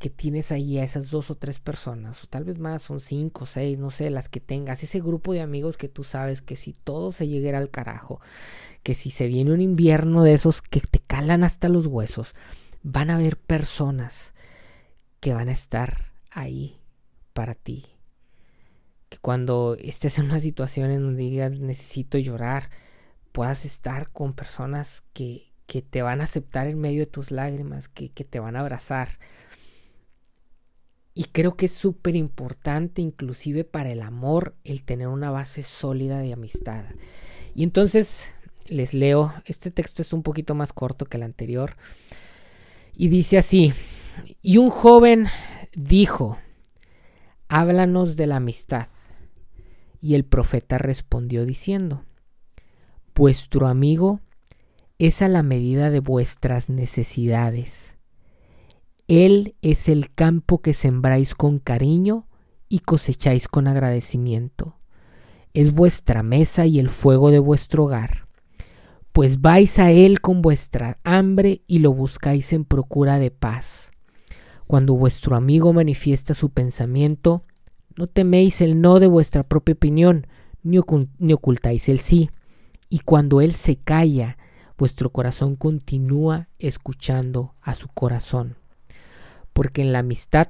que 0.03 0.09
tienes 0.09 0.51
ahí 0.51 0.79
a 0.79 0.83
esas 0.83 1.09
dos 1.11 1.31
o 1.31 1.35
tres 1.35 1.61
personas, 1.61 2.25
o 2.25 2.27
tal 2.27 2.43
vez 2.43 2.59
más, 2.59 2.83
son 2.83 2.99
cinco, 2.99 3.45
seis, 3.45 3.79
no 3.79 3.89
sé, 3.89 4.09
las 4.09 4.27
que 4.27 4.41
tengas, 4.41 4.83
ese 4.83 4.99
grupo 4.99 5.31
de 5.31 5.39
amigos 5.39 5.77
que 5.77 5.87
tú 5.87 6.03
sabes 6.03 6.41
que 6.41 6.57
si 6.57 6.73
todo 6.73 7.13
se 7.13 7.29
llegara 7.29 7.57
al 7.57 7.69
carajo, 7.69 8.19
que 8.83 8.95
si 8.95 9.11
se 9.11 9.27
viene 9.27 9.53
un 9.53 9.61
invierno 9.61 10.21
de 10.21 10.33
esos 10.33 10.61
que 10.61 10.81
te 10.81 10.99
calan 10.99 11.45
hasta 11.45 11.69
los 11.69 11.87
huesos, 11.87 12.35
van 12.81 13.11
a 13.11 13.15
haber 13.15 13.37
personas 13.37 14.33
que 15.21 15.33
van 15.33 15.47
a 15.47 15.53
estar 15.53 16.11
ahí 16.31 16.75
para 17.31 17.55
ti. 17.55 17.85
Que 19.07 19.19
cuando 19.19 19.77
estés 19.79 20.19
en 20.19 20.25
una 20.25 20.41
situación 20.41 20.91
en 20.91 21.01
donde 21.01 21.23
digas 21.23 21.59
necesito 21.59 22.17
llorar, 22.17 22.71
puedas 23.31 23.63
estar 23.63 24.11
con 24.11 24.33
personas 24.33 25.05
que, 25.13 25.53
que 25.65 25.81
te 25.81 26.01
van 26.01 26.19
a 26.19 26.25
aceptar 26.25 26.67
en 26.67 26.77
medio 26.77 26.99
de 26.99 27.05
tus 27.05 27.31
lágrimas, 27.31 27.87
que, 27.87 28.09
que 28.09 28.25
te 28.25 28.41
van 28.41 28.57
a 28.57 28.59
abrazar. 28.59 29.17
Y 31.15 31.25
creo 31.25 31.55
que 31.55 31.67
es 31.67 31.71
súper 31.71 32.15
importante, 32.15 33.01
inclusive 33.01 33.63
para 33.63 33.91
el 33.91 34.01
amor, 34.01 34.55
el 34.63 34.83
tener 34.83 35.07
una 35.07 35.29
base 35.29 35.61
sólida 35.61 36.19
de 36.19 36.33
amistad. 36.33 36.85
Y 37.53 37.63
entonces 37.63 38.29
les 38.65 38.93
leo, 38.93 39.33
este 39.45 39.69
texto 39.69 40.01
es 40.01 40.13
un 40.13 40.23
poquito 40.23 40.55
más 40.55 40.73
corto 40.73 41.05
que 41.05 41.17
el 41.17 41.23
anterior. 41.23 41.75
Y 42.95 43.09
dice 43.09 43.37
así, 43.37 43.73
y 44.41 44.57
un 44.57 44.69
joven 44.69 45.27
dijo, 45.75 46.37
háblanos 47.47 48.15
de 48.15 48.27
la 48.27 48.37
amistad. 48.37 48.87
Y 50.01 50.15
el 50.15 50.25
profeta 50.25 50.77
respondió 50.77 51.45
diciendo, 51.45 52.03
Vuestro 53.15 53.67
amigo 53.67 54.21
es 54.97 55.21
a 55.21 55.27
la 55.27 55.43
medida 55.43 55.91
de 55.91 55.99
vuestras 55.99 56.69
necesidades. 56.69 57.92
Él 59.07 59.55
es 59.61 59.89
el 59.89 60.13
campo 60.13 60.61
que 60.61 60.73
sembráis 60.73 61.35
con 61.35 61.59
cariño 61.59 62.27
y 62.69 62.79
cosecháis 62.79 63.47
con 63.47 63.67
agradecimiento. 63.67 64.77
Es 65.53 65.73
vuestra 65.73 66.23
mesa 66.23 66.65
y 66.65 66.79
el 66.79 66.89
fuego 66.89 67.29
de 67.29 67.39
vuestro 67.39 67.85
hogar. 67.85 68.25
Pues 69.11 69.41
vais 69.41 69.77
a 69.77 69.91
Él 69.91 70.21
con 70.21 70.41
vuestra 70.41 70.99
hambre 71.03 71.61
y 71.67 71.79
lo 71.79 71.93
buscáis 71.93 72.53
en 72.53 72.65
procura 72.65 73.19
de 73.19 73.29
paz. 73.29 73.91
Cuando 74.65 74.95
vuestro 74.95 75.35
amigo 75.35 75.73
manifiesta 75.73 76.33
su 76.33 76.49
pensamiento, 76.49 77.43
no 77.95 78.07
teméis 78.07 78.61
el 78.61 78.81
no 78.81 78.99
de 78.99 79.07
vuestra 79.07 79.43
propia 79.43 79.73
opinión, 79.73 80.25
ni, 80.63 80.79
ocultáis 80.79 81.89
el 81.89 81.99
sí. 81.99 82.29
Y 82.89 82.99
cuando 82.99 83.41
Él 83.41 83.53
se 83.53 83.75
calla, 83.75 84.37
vuestro 84.77 85.11
corazón 85.11 85.57
continúa 85.57 86.47
escuchando 86.57 87.53
a 87.61 87.75
su 87.75 87.89
corazón. 87.89 88.55
Porque 89.53 89.81
en 89.81 89.93
la 89.93 89.99
amistad 89.99 90.49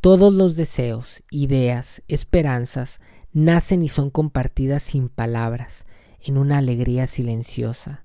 todos 0.00 0.32
los 0.32 0.54
deseos, 0.54 1.24
ideas, 1.30 2.02
esperanzas 2.06 3.00
nacen 3.32 3.82
y 3.82 3.88
son 3.88 4.10
compartidas 4.10 4.84
sin 4.84 5.08
palabras, 5.08 5.84
en 6.20 6.38
una 6.38 6.58
alegría 6.58 7.06
silenciosa. 7.06 8.04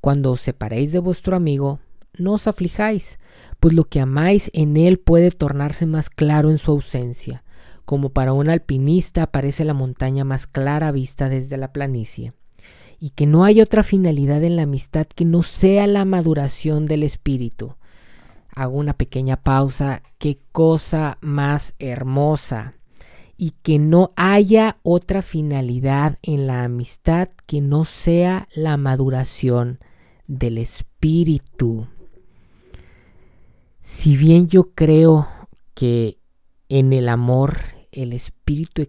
Cuando 0.00 0.32
os 0.32 0.40
separéis 0.40 0.90
de 0.90 0.98
vuestro 0.98 1.36
amigo, 1.36 1.78
no 2.16 2.32
os 2.32 2.48
aflijáis, 2.48 3.18
pues 3.60 3.74
lo 3.74 3.84
que 3.84 4.00
amáis 4.00 4.50
en 4.52 4.76
él 4.76 4.98
puede 4.98 5.30
tornarse 5.30 5.86
más 5.86 6.10
claro 6.10 6.50
en 6.50 6.58
su 6.58 6.72
ausencia, 6.72 7.44
como 7.84 8.10
para 8.10 8.32
un 8.32 8.50
alpinista 8.50 9.22
aparece 9.22 9.64
la 9.64 9.74
montaña 9.74 10.24
más 10.24 10.46
clara 10.46 10.92
vista 10.92 11.28
desde 11.28 11.56
la 11.56 11.72
planicie, 11.72 12.32
y 12.98 13.10
que 13.10 13.26
no 13.26 13.44
hay 13.44 13.60
otra 13.60 13.82
finalidad 13.82 14.42
en 14.42 14.56
la 14.56 14.62
amistad 14.62 15.06
que 15.06 15.24
no 15.24 15.42
sea 15.42 15.86
la 15.86 16.04
maduración 16.04 16.86
del 16.86 17.04
espíritu. 17.04 17.76
Hago 18.58 18.76
una 18.76 18.94
pequeña 18.94 19.36
pausa, 19.36 20.02
qué 20.18 20.40
cosa 20.50 21.16
más 21.20 21.74
hermosa 21.78 22.74
y 23.36 23.52
que 23.62 23.78
no 23.78 24.10
haya 24.16 24.78
otra 24.82 25.22
finalidad 25.22 26.18
en 26.22 26.48
la 26.48 26.64
amistad 26.64 27.28
que 27.46 27.60
no 27.60 27.84
sea 27.84 28.48
la 28.52 28.76
maduración 28.76 29.78
del 30.26 30.58
espíritu. 30.58 31.86
Si 33.80 34.16
bien 34.16 34.48
yo 34.48 34.72
creo 34.74 35.28
que 35.74 36.18
en 36.68 36.92
el 36.92 37.08
amor 37.08 37.58
el 37.92 38.12
espíritu 38.12 38.84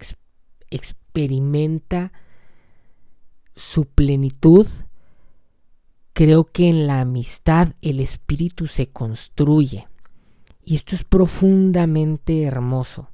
experimenta 0.72 2.12
su 3.56 3.86
plenitud, 3.86 4.66
creo 6.20 6.44
que 6.44 6.68
en 6.68 6.88
la 6.88 7.00
amistad 7.00 7.70
el 7.82 8.02
espíritu 8.02 8.68
se 8.68 8.88
construye. 8.88 9.88
Y 10.66 10.76
esto 10.76 10.96
es 10.96 11.04
profundamente 11.04 12.44
hermoso 12.44 13.08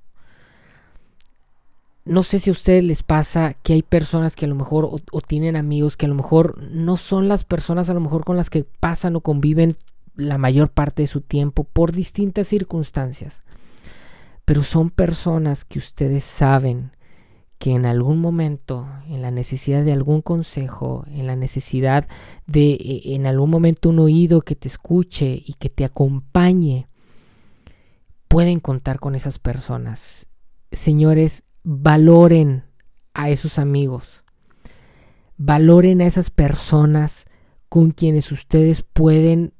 no 2.06 2.22
sé 2.22 2.39
si 2.39 2.52
a 2.52 2.54
ustedes 2.54 2.84
les 2.84 3.02
pasa 3.02 3.56
que 3.63 3.74
hay 3.74 3.82
personas 3.82 4.36
que 4.36 4.46
a 4.46 4.48
lo 4.48 4.56
mejor 4.56 4.86
o, 4.86 5.22
tienen 5.22 5.56
amigos 5.56 5.98
que 5.98 6.06
a 6.06 6.10
lo 6.10 6.15
mejor 6.15 6.62
no 6.62 6.98
son 6.98 7.28
las 7.28 7.44
personas 7.44 7.89
a 7.89 7.96
lo 7.96 8.00
mejor 8.00 8.24
con 8.24 8.38
las 8.38 8.52
que 8.52 8.63
pasan 8.80 9.15
o 9.15 9.22
conviven 9.22 9.76
la 10.15 10.38
mayor 10.38 10.70
parte 10.70 11.02
de 11.02 11.08
su 11.08 11.22
tiempo 11.22 11.63
por 11.63 11.91
distintas 11.91 12.48
circunstancias. 12.48 13.39
Pero 14.46 14.62
son 14.62 14.91
personas 14.91 15.65
que 15.65 15.80
ustedes 15.80 16.24
saben 16.24 16.91
que 17.58 17.72
en 17.72 17.86
algún 17.86 18.20
momento, 18.20 18.88
en 19.08 19.22
la 19.22 19.32
necesidad 19.32 19.84
de 19.84 19.94
algún 19.94 20.22
consejo, 20.22 21.06
en 21.08 21.28
la 21.28 21.36
necesidad 21.36 22.08
de 22.46 22.74
e, 22.74 23.15
en 23.15 23.26
algún 23.26 23.50
momento 23.50 23.89
un 23.89 24.00
oído 24.00 24.41
que 24.41 24.56
te 24.56 24.68
escuche 24.68 25.41
y 25.46 25.54
que 25.54 25.70
te 25.70 25.86
acompañe, 25.86 26.88
pueden 28.28 28.60
contar 28.60 29.00
con 29.00 29.15
esas 29.15 29.39
personas. 29.39 30.28
Señores, 30.72 31.44
valoren 31.63 32.65
a 33.13 33.30
esos 33.30 33.58
amigos, 33.58 34.24
valoren 35.38 36.02
a 36.02 36.06
esas 36.06 36.30
personas 36.30 37.26
con 37.70 37.91
quienes 37.91 38.32
ustedes 38.32 38.84
pueden 38.84 39.54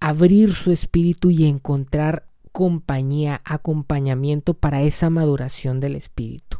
abrir 0.00 0.52
su 0.52 0.72
espíritu 0.72 1.30
y 1.30 1.46
encontrar 1.46 2.26
compañía, 2.52 3.40
acompañamiento 3.44 4.54
para 4.54 4.82
esa 4.82 5.10
maduración 5.10 5.78
del 5.80 5.94
espíritu. 5.94 6.59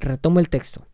Retomo 0.00 0.40
el 0.40 0.48
texto. 0.48 0.86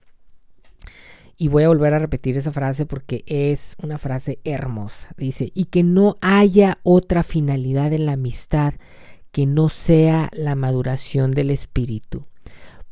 Y 1.36 1.48
voy 1.48 1.64
a 1.64 1.68
volver 1.68 1.94
a 1.94 1.98
repetir 1.98 2.38
esa 2.38 2.52
frase 2.52 2.86
porque 2.86 3.24
es 3.26 3.76
una 3.82 3.98
frase 3.98 4.38
hermosa. 4.44 5.08
Dice, 5.16 5.50
y 5.54 5.64
que 5.64 5.82
no 5.82 6.16
haya 6.20 6.78
otra 6.84 7.22
finalidad 7.22 7.92
en 7.92 8.06
la 8.06 8.12
amistad 8.12 8.74
que 9.32 9.46
no 9.46 9.68
sea 9.68 10.30
la 10.32 10.54
maduración 10.54 11.32
del 11.32 11.50
espíritu 11.50 12.26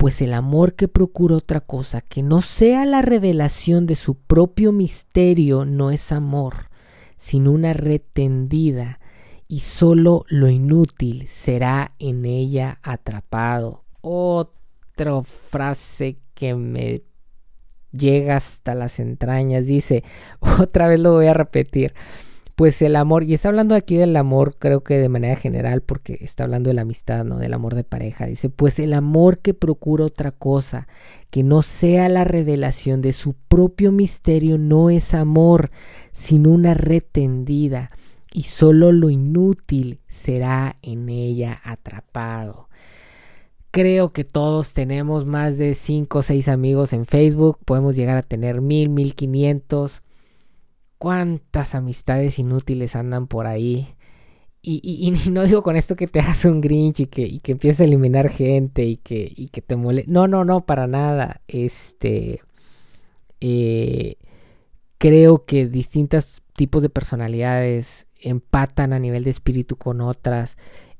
pues 0.02 0.20
el 0.20 0.34
amor 0.34 0.74
que 0.74 0.88
procura 0.88 1.36
otra 1.36 1.60
cosa 1.60 2.00
que 2.00 2.24
no 2.24 2.40
sea 2.40 2.84
la 2.84 3.02
revelación 3.02 3.86
de 3.86 3.94
su 3.94 4.16
propio 4.16 4.72
misterio 4.72 5.64
no 5.64 5.92
es 5.92 6.10
amor, 6.10 6.70
sino 7.18 7.52
una 7.52 7.72
red 7.72 8.00
tendida, 8.12 8.98
y 9.46 9.60
solo 9.60 10.24
lo 10.26 10.48
inútil 10.48 11.28
será 11.28 11.94
en 12.00 12.24
ella 12.24 12.80
atrapado. 12.82 13.84
Otra 14.00 14.61
frase 15.22 16.18
que 16.34 16.54
me 16.54 17.02
llega 17.92 18.36
hasta 18.36 18.74
las 18.74 18.98
entrañas, 19.00 19.66
dice, 19.66 20.04
otra 20.60 20.88
vez 20.88 21.00
lo 21.00 21.12
voy 21.12 21.26
a 21.26 21.34
repetir 21.34 21.94
pues 22.54 22.82
el 22.82 22.96
amor, 22.96 23.24
y 23.24 23.34
está 23.34 23.48
hablando 23.48 23.74
aquí 23.74 23.96
del 23.96 24.16
amor, 24.16 24.56
creo 24.58 24.82
que 24.82 24.98
de 24.98 25.08
manera 25.08 25.36
general, 25.36 25.80
porque 25.80 26.18
está 26.20 26.44
hablando 26.44 26.68
de 26.68 26.74
la 26.74 26.82
amistad, 26.82 27.24
no 27.24 27.38
del 27.38 27.54
amor 27.54 27.74
de 27.74 27.84
pareja. 27.84 28.26
Dice, 28.26 28.50
pues 28.50 28.78
el 28.78 28.92
amor 28.92 29.38
que 29.38 29.54
procura 29.54 30.04
otra 30.04 30.32
cosa, 30.32 30.86
que 31.30 31.42
no 31.42 31.62
sea 31.62 32.08
la 32.08 32.24
revelación 32.24 33.00
de 33.00 33.14
su 33.14 33.34
propio 33.34 33.90
misterio, 33.90 34.58
no 34.58 34.90
es 34.90 35.14
amor, 35.14 35.70
sino 36.12 36.50
una 36.50 36.74
red 36.74 37.02
tendida, 37.10 37.90
y 38.32 38.44
solo 38.44 38.92
lo 38.92 39.10
inútil 39.10 40.00
será 40.06 40.76
en 40.82 41.08
ella 41.08 41.60
atrapado. 41.64 42.68
Creo 43.72 44.12
que 44.12 44.22
todos 44.22 44.72
tenemos 44.72 45.26
más 45.26 45.58
de 45.58 45.74
5 45.74 46.18
o 46.18 46.22
6 46.22 46.46
amigos 46.46 46.92
en 46.92 47.06
Facebook, 47.06 47.58
podemos 47.64 47.96
llegar 47.96 48.16
a 48.16 48.22
tener 48.22 48.60
mil, 48.60 48.88
mil 48.88 49.16
quinientos 49.16 50.02
cuántas 51.02 51.74
amistades 51.74 52.38
inútiles 52.38 52.94
andan 52.94 53.26
por 53.26 53.48
ahí. 53.48 53.96
Y, 54.62 55.12
no 55.32 55.42
digo 55.42 55.64
con 55.64 55.74
esto 55.74 55.96
que 55.96 56.06
te 56.06 56.20
hagas 56.20 56.44
un 56.44 56.60
Grinch 56.60 57.00
y 57.00 57.06
que, 57.06 57.22
y 57.22 57.40
empieces 57.44 57.80
a 57.80 57.84
eliminar 57.84 58.28
gente 58.28 58.84
y 58.84 58.98
que, 58.98 59.48
te 59.66 59.74
mole. 59.74 60.04
No, 60.06 60.28
no, 60.28 60.44
no, 60.44 60.64
para 60.64 60.86
nada. 60.86 61.40
Este. 61.48 62.40
Eh, 63.40 64.14
creo 64.98 65.44
que 65.44 65.66
distintos 65.66 66.40
tipos 66.52 66.82
de 66.82 66.88
personalidades 66.88 68.06
empatan 68.20 68.92
a 68.92 69.00
nivel 69.00 69.24
de 69.24 69.30
espíritu 69.30 69.74
con 69.74 70.00
otras. 70.00 70.56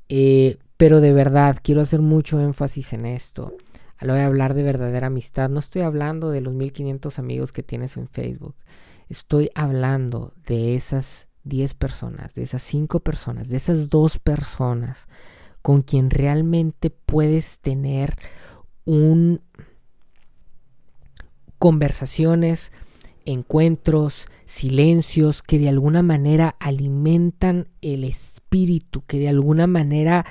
Eh, 0.09 0.57
pero 0.83 0.99
de 0.99 1.13
verdad, 1.13 1.59
quiero 1.63 1.79
hacer 1.79 2.01
mucho 2.01 2.41
énfasis 2.41 2.91
en 2.91 3.05
esto. 3.05 3.55
A 3.97 4.03
lo 4.03 4.15
de 4.15 4.21
hablar 4.23 4.53
de 4.53 4.63
verdadera 4.63 5.07
amistad, 5.07 5.49
no 5.49 5.59
estoy 5.59 5.81
hablando 5.81 6.29
de 6.29 6.41
los 6.41 6.53
1500 6.53 7.19
amigos 7.19 7.53
que 7.53 7.63
tienes 7.63 7.95
en 7.95 8.09
Facebook. 8.09 8.53
Estoy 9.07 9.49
hablando 9.55 10.33
de 10.45 10.75
esas 10.75 11.29
10 11.45 11.75
personas, 11.75 12.35
de 12.35 12.43
esas 12.43 12.63
5 12.63 12.99
personas, 12.99 13.47
de 13.47 13.55
esas 13.55 13.89
2 13.89 14.19
personas 14.19 15.07
con 15.61 15.83
quien 15.83 16.09
realmente 16.09 16.89
puedes 16.89 17.61
tener 17.61 18.17
un 18.83 19.39
conversaciones, 21.59 22.73
encuentros, 23.23 24.27
silencios 24.45 25.41
que 25.41 25.59
de 25.59 25.69
alguna 25.69 26.03
manera 26.03 26.57
alimentan 26.59 27.69
el 27.81 28.03
espíritu, 28.03 29.05
que 29.07 29.17
de 29.17 29.29
alguna 29.29 29.65
manera 29.65 30.25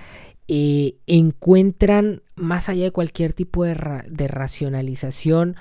eh, 0.49 0.97
encuentran 1.07 2.23
más 2.35 2.69
allá 2.69 2.85
de 2.85 2.91
cualquier 2.91 3.33
tipo 3.33 3.65
de, 3.65 3.75
racionalización 3.75 5.57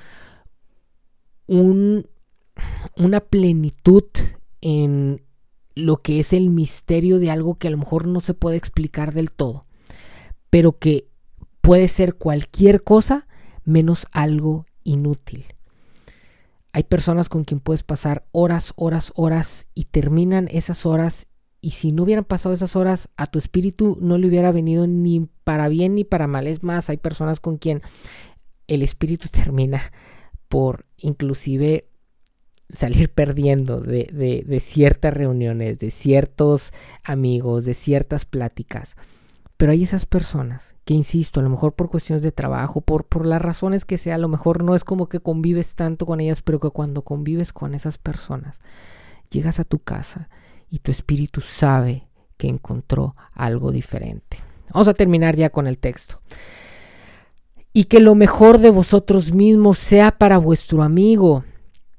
un 1.48 2.08
una 2.98 3.20
plenitud 3.22 4.04
en 4.62 5.24
lo 5.76 6.02
que 6.02 6.20
es 6.20 6.34
el 6.34 6.50
misterio 6.50 7.20
de 7.20 7.32
algo 7.32 7.56
que 7.56 7.68
a 7.68 7.72
lo 7.72 7.78
mejor 7.78 8.08
no 8.08 8.20
se 8.20 8.34
puede 8.34 8.58
explicar 8.58 9.14
del 9.14 9.32
todo, 9.32 9.66
pero 10.50 10.78
que 10.78 11.08
puede 11.62 11.88
ser 11.88 12.16
cualquier 12.16 12.84
cosa 12.84 13.28
menos 13.64 14.06
algo 14.12 14.66
inútil. 14.84 15.46
Hay 16.74 16.84
personas 16.84 17.30
con 17.30 17.44
quien 17.44 17.60
puedes 17.60 17.84
pasar 17.84 18.26
horas, 18.32 18.74
horas, 18.76 19.12
horas 19.16 19.68
y 19.74 19.86
terminan 19.86 20.48
esas 20.52 20.86
horas 20.86 21.28
y 21.62 21.72
si 21.72 21.92
no 21.92 22.04
hubieran 22.04 22.26
pasado 22.26 22.54
esas 22.54 22.76
horas 22.76 23.10
a 23.18 23.28
tu 23.28 23.38
espíritu 23.38 23.98
no 24.02 24.18
le 24.18 24.28
hubiera 24.28 24.52
venido 24.52 24.88
ni 24.88 25.28
para 25.44 25.70
bien 25.70 25.94
ni 25.94 26.04
para 26.04 26.26
mal. 26.26 26.48
Es 26.48 26.64
más, 26.64 26.90
hay 26.90 26.98
personas 26.98 27.40
con 27.40 27.58
quien 27.58 27.82
el 28.68 28.82
espíritu 28.82 29.30
termina 29.32 29.94
por 30.50 30.86
inclusive 30.98 31.88
salir 32.70 33.14
perdiendo 33.14 33.80
de, 33.80 34.60
ciertas 34.62 35.14
reuniones, 35.14 35.80
de 35.80 35.92
ciertos 35.92 36.74
amigos, 37.04 37.66
de 37.66 37.74
ciertas 37.74 38.26
pláticas. 38.26 38.96
Pero 39.58 39.74
hay 39.74 39.84
esas 39.84 40.06
personas 40.06 40.74
que, 40.86 40.96
insisto, 40.96 41.40
a 41.40 41.44
lo 41.44 41.50
mejor 41.50 41.74
por 41.74 41.90
cuestiones 41.90 42.24
de 42.24 42.32
trabajo, 42.32 42.82
por, 42.82 43.06
por 43.06 43.26
las 43.26 43.42
razones 43.42 43.86
que 43.86 44.00
sea, 44.00 44.16
a 44.16 44.18
lo 44.18 44.30
mejor 44.30 44.64
no 44.64 44.74
es 44.74 44.84
como 44.84 45.10
que 45.10 45.20
convives 45.20 45.76
tanto 45.76 46.06
con 46.06 46.20
ellas, 46.22 46.42
pero 46.42 46.60
que 46.60 46.72
cuando 46.72 47.04
convives 47.04 47.54
con 47.54 47.76
esas 47.76 47.98
personas, 47.98 48.60
llegas 49.30 49.60
a 49.60 49.64
tu 49.64 49.80
casa 49.80 50.30
y 50.72 50.80
tu 50.80 50.90
espíritu 50.90 51.42
sabe 51.42 52.08
que 52.38 52.48
encontró 52.48 53.14
algo 53.34 53.72
diferente. 53.72 54.38
Vamos 54.74 54.88
a 54.88 54.94
terminar 54.96 55.36
ya 55.36 55.52
con 55.52 55.68
el 55.68 55.78
texto. 55.78 56.22
Y 57.74 57.84
que 57.84 58.00
lo 58.00 58.16
mejor 58.16 58.58
de 58.58 58.72
vosotros 58.72 59.34
mismos 59.34 59.78
sea 59.78 60.12
para 60.18 60.38
vuestro 60.38 60.82
amigo, 60.82 61.44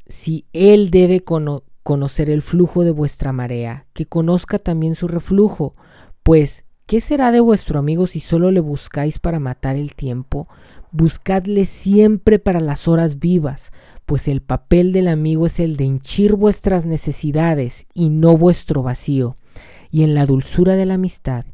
si 0.07 0.47
él 0.53 0.91
debe 0.91 1.23
conocer 1.23 2.31
el 2.31 2.43
flujo 2.43 2.83
de 2.83 2.91
vuestra 2.91 3.33
marea, 3.33 3.87
que 3.93 4.07
conozca 4.07 4.59
también 4.59 4.95
su 4.95 5.07
reflujo, 5.07 5.75
pues 6.23 6.65
¿qué 6.87 7.01
será 7.01 7.31
de 7.31 7.41
vuestro 7.41 7.79
amigo 7.79 8.07
si 8.07 8.21
solo 8.21 8.51
le 8.51 8.61
buscáis 8.61 9.19
para 9.19 9.39
matar 9.39 9.77
el 9.77 9.95
tiempo? 9.95 10.49
Buscadle 10.91 11.67
siempre 11.67 12.39
para 12.39 12.61
las 12.61 12.89
horas 12.89 13.19
vivas, 13.19 13.71
pues 14.13 14.29
el 14.29 14.43
papel 14.43 14.93
del 14.93 15.09
amigo 15.09 15.47
es 15.47 15.59
el 15.59 15.79
de 15.79 15.85
henchir 15.85 16.35
vuestras 16.35 16.85
necesidades 16.85 17.87
y 17.95 18.11
no 18.11 18.37
vuestro 18.37 18.83
vacío, 18.83 19.37
y 19.91 20.03
en 20.03 20.13
la 20.13 20.27
dulzura 20.27 20.77
de 20.77 20.85
la 20.85 20.95
amistad, 20.95 21.47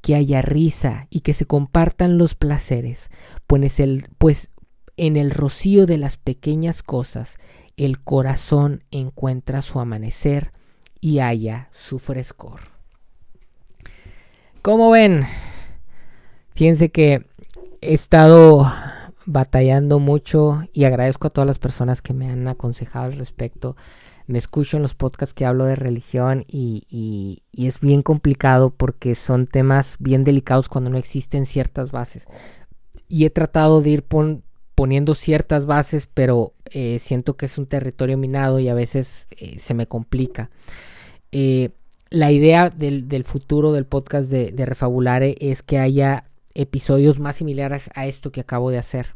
que 0.00 0.14
haya 0.14 0.40
risa 0.40 1.08
y 1.10 1.20
que 1.20 1.34
se 1.34 1.44
compartan 1.44 2.16
los 2.16 2.34
placeres, 2.34 3.10
pues, 3.46 3.80
el, 3.80 4.08
pues 4.16 4.50
en 4.96 5.18
el 5.18 5.30
rocío 5.30 5.84
de 5.84 5.98
las 5.98 6.16
pequeñas 6.16 6.82
cosas 6.82 7.36
el 7.76 8.02
corazón 8.02 8.82
encuentra 8.90 9.60
su 9.60 9.78
amanecer 9.78 10.52
y 11.02 11.18
haya 11.18 11.68
su 11.74 11.98
frescor. 11.98 12.60
Como 14.62 14.90
ven, 14.90 15.26
fíjense 16.54 16.90
que 16.90 17.26
he 17.82 17.92
estado 17.92 18.72
batallando 19.26 19.98
mucho 19.98 20.62
y 20.72 20.84
agradezco 20.84 21.26
a 21.26 21.30
todas 21.30 21.46
las 21.46 21.58
personas 21.58 22.00
que 22.00 22.14
me 22.14 22.30
han 22.30 22.48
aconsejado 22.48 23.06
al 23.06 23.18
respecto. 23.18 23.76
Me 24.26 24.38
escucho 24.38 24.76
en 24.76 24.82
los 24.82 24.94
podcasts 24.94 25.34
que 25.34 25.44
hablo 25.44 25.64
de 25.64 25.76
religión 25.76 26.44
y, 26.48 27.42
es 27.56 27.80
bien 27.80 28.02
complicado 28.02 28.70
porque 28.70 29.14
son 29.14 29.46
temas 29.46 29.96
bien 30.00 30.24
delicados 30.24 30.68
cuando 30.68 30.90
no 30.90 30.98
existen 30.98 31.46
ciertas 31.46 31.92
bases. 31.92 32.24
Y 33.08 33.24
he 33.24 33.30
tratado 33.30 33.82
de 33.82 33.90
ir 33.90 34.04
poniendo 34.74 35.14
ciertas 35.14 35.66
bases, 35.66 36.08
pero 36.12 36.54
eh, 36.66 36.98
siento 37.00 37.36
que 37.36 37.46
es 37.46 37.58
un 37.58 37.66
territorio 37.66 38.18
minado 38.18 38.58
y 38.58 38.68
a 38.68 38.74
veces 38.74 39.28
eh, 39.36 39.58
se 39.60 39.74
me 39.74 39.86
complica. 39.86 40.50
Eh, 41.30 41.70
la 42.10 42.32
idea 42.32 42.70
del, 42.70 43.24
futuro 43.24 43.72
del 43.72 43.84
podcast 43.84 44.28
de, 44.30 44.66
Refabulare 44.66 45.36
es 45.40 45.62
que 45.62 45.78
haya 45.78 46.24
episodios 46.56 47.20
más 47.20 47.36
similares 47.36 47.90
a 47.94 48.06
esto 48.06 48.32
que 48.32 48.40
acabo 48.40 48.70
de 48.70 48.78
hacer. 48.78 49.14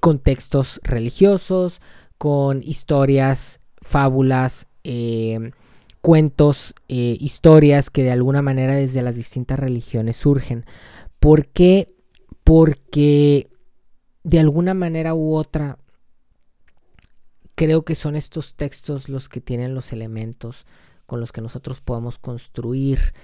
con 0.00 0.18
textos 0.18 0.80
religiosos, 0.84 1.80
con 2.18 2.62
historias, 2.62 3.60
fábulas, 3.82 4.66
cuentos, 6.00 6.74
historias 6.88 7.90
que 7.90 8.04
de 8.04 8.12
alguna 8.12 8.40
manera 8.40 8.74
desde 8.76 9.02
las 9.02 9.16
distintas 9.16 9.58
religiones 9.58 10.16
surgen. 10.16 10.64
¿Por 11.18 11.48
qué? 11.48 11.94
Porque 12.44 13.50
de 14.22 14.38
alguna 14.38 14.74
manera 14.74 15.14
u 15.14 15.34
otra, 15.34 15.78
creo 17.54 17.84
que 17.84 17.94
son 17.94 18.16
estos 18.16 18.54
textos 18.54 19.08
los 19.08 19.28
que 19.28 19.40
tienen 19.40 19.74
los 19.74 19.92
elementos 19.92 20.66
con 21.06 21.20
los 21.20 21.32
que 21.32 21.40
nosotros 21.40 21.80
podemos 21.80 22.18
construir 22.18 23.14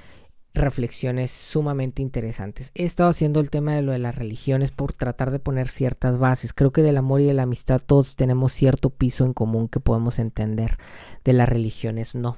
reflexiones 0.55 1.31
sumamente 1.31 2.03
interesantes. 2.03 2.71
He 2.75 2.85
estado 2.85 3.11
haciendo 3.11 3.41
el 3.41 3.51
tema 3.51 3.75
de 3.75 3.83
lo 3.83 3.93
de 3.93 3.99
las 3.99 4.15
religiones 4.15 4.71
por 4.71 4.93
tratar 4.93 5.31
de 5.31 5.39
poner 5.39 5.69
ciertas 5.69 6.19
bases. 6.19 6.53
Creo 6.53 6.73
que 6.73 6.83
del 6.83 6.99
amor 6.99 7.21
y 7.21 7.25
de 7.25 7.35
la 7.35 7.45
amistad 7.45 7.81
todos 7.85 8.17
tenemos 8.17 8.53
cierto 8.53 8.91
piso 8.91 9.25
en 9.25 9.33
común 9.33 9.69
que 9.69 9.81
podemos 9.81 10.19
entender. 10.19 10.79
De 11.25 11.33
las 11.33 11.49
religiones 11.49 12.15
no. 12.15 12.37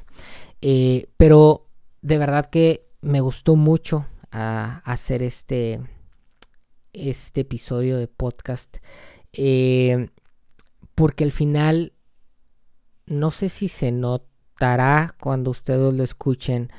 Eh, 0.61 1.09
pero 1.16 1.66
de 2.03 2.18
verdad 2.18 2.50
que 2.50 2.87
me 3.00 3.20
gustó 3.20 3.57
mucho 3.57 4.07
ah, 4.31 4.83
hacer 4.85 5.22
este, 5.22 5.81
este 6.92 7.40
episodio 7.40 7.98
de 7.98 8.07
podcast. 8.07 8.77
Eh, 9.33 10.09
porque 10.94 11.24
al 11.24 11.33
final, 11.33 11.92
no 13.07 13.33
sé 13.33 13.48
si 13.48 13.66
se 13.66 13.90
notará 13.90 15.16
cuando 15.20 15.50
ustedes 15.50 15.92
lo 15.92 16.05
escuchen, 16.05 16.70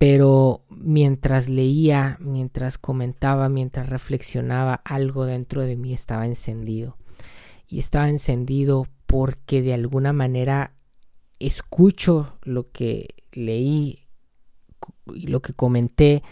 pero 0.00 0.62
mientras 0.70 1.50
leía, 1.50 2.16
mientras 2.20 2.78
comentaba, 2.78 3.50
mientras 3.50 3.90
reflexionaba, 3.90 4.80
algo 4.86 5.26
dentro 5.26 5.60
de 5.60 5.76
mí 5.76 5.92
estaba 5.92 6.24
encendido. 6.24 6.96
Y 7.68 7.80
estaba 7.80 8.08
encendido 8.08 8.86
porque 9.04 9.60
de 9.60 9.74
alguna 9.74 10.14
manera 10.14 10.72
escucho 11.38 12.32
lo 12.44 12.70
que 12.70 13.08
leí 13.32 14.06
lo 15.04 15.42
que 15.42 15.52
comenté 15.52 16.22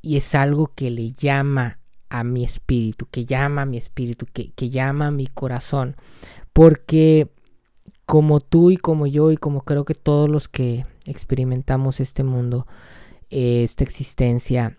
y 0.00 0.16
es 0.16 0.34
algo 0.34 0.72
que 0.74 0.90
le 0.90 1.12
llama 1.12 1.80
a 2.08 2.24
mi 2.24 2.44
espíritu, 2.44 3.08
que 3.10 3.26
llama 3.26 3.62
a 3.62 3.66
mi 3.66 3.76
espíritu, 3.76 4.24
que, 4.24 4.70
llama 4.70 5.08
a 5.08 5.10
mi 5.10 5.26
corazón. 5.26 5.96
Porque 6.54 7.30
como 8.06 8.40
tú 8.40 8.70
y 8.70 8.78
como 8.78 9.06
yo 9.06 9.30
y 9.32 9.36
como 9.36 9.66
creo 9.66 9.84
que 9.84 9.94
todos 9.94 10.30
los 10.30 10.48
que 10.48 10.86
experimentamos 11.04 12.00
este 12.00 12.24
mundo, 12.24 12.66
esta 13.32 13.84
existencia, 13.84 14.76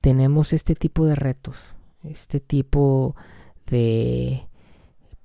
tenemos 0.00 0.52
este 0.52 0.74
tipo 0.74 1.06
de 1.06 1.16
retos, 1.16 1.76
este 2.04 2.40
tipo 2.40 3.16
de 3.66 4.46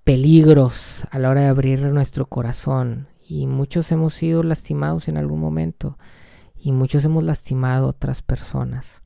peligros 0.03 1.03
a 1.11 1.19
la 1.19 1.29
hora 1.29 1.41
de 1.41 1.47
abrir 1.47 1.81
nuestro 1.81 2.25
corazón. 2.25 3.07
Y 3.27 3.47
muchos 3.47 3.91
hemos 3.91 4.13
sido 4.13 4.43
lastimados 4.43 5.07
en 5.07 5.17
algún 5.17 5.39
momento 5.39 5.97
y 6.57 6.71
muchos 6.71 7.05
hemos 7.05 7.23
lastimado 7.23 7.85
a 7.85 7.89
otras 7.89 8.21
personas. 8.21 9.01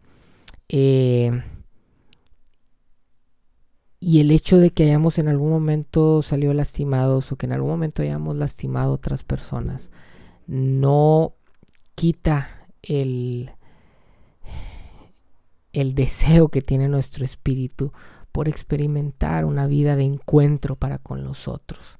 Eh, 0.69 1.43
y 3.99 4.19
el 4.19 4.31
hecho 4.31 4.57
de 4.57 4.71
que 4.71 4.83
hayamos 4.83 5.19
en 5.19 5.27
algún 5.27 5.49
momento 5.49 6.21
salido 6.21 6.53
lastimados 6.53 7.31
o 7.31 7.35
que 7.35 7.45
en 7.45 7.53
algún 7.53 7.71
momento 7.71 8.01
hayamos 8.01 8.37
lastimado 8.37 8.91
a 8.91 8.95
otras 8.95 9.23
personas 9.23 9.89
no 10.47 11.33
quita 11.95 12.67
el, 12.81 13.51
el 15.75 15.95
deseo 15.95 16.49
que 16.49 16.61
tiene 16.61 16.87
nuestro 16.87 17.25
espíritu 17.25 17.91
por 18.31 18.47
experimentar 18.47 19.45
una 19.45 19.67
vida 19.67 19.95
de 19.95 20.03
encuentro 20.03 20.75
para 20.75 20.97
con 20.97 21.23
los 21.23 21.47
otros. 21.47 21.97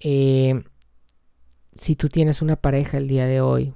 Eh, 0.00 0.62
si 1.74 1.96
tú 1.96 2.08
tienes 2.08 2.42
una 2.42 2.56
pareja 2.56 2.98
el 2.98 3.08
día 3.08 3.26
de 3.26 3.40
hoy, 3.40 3.74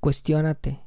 cuestiónate 0.00 0.80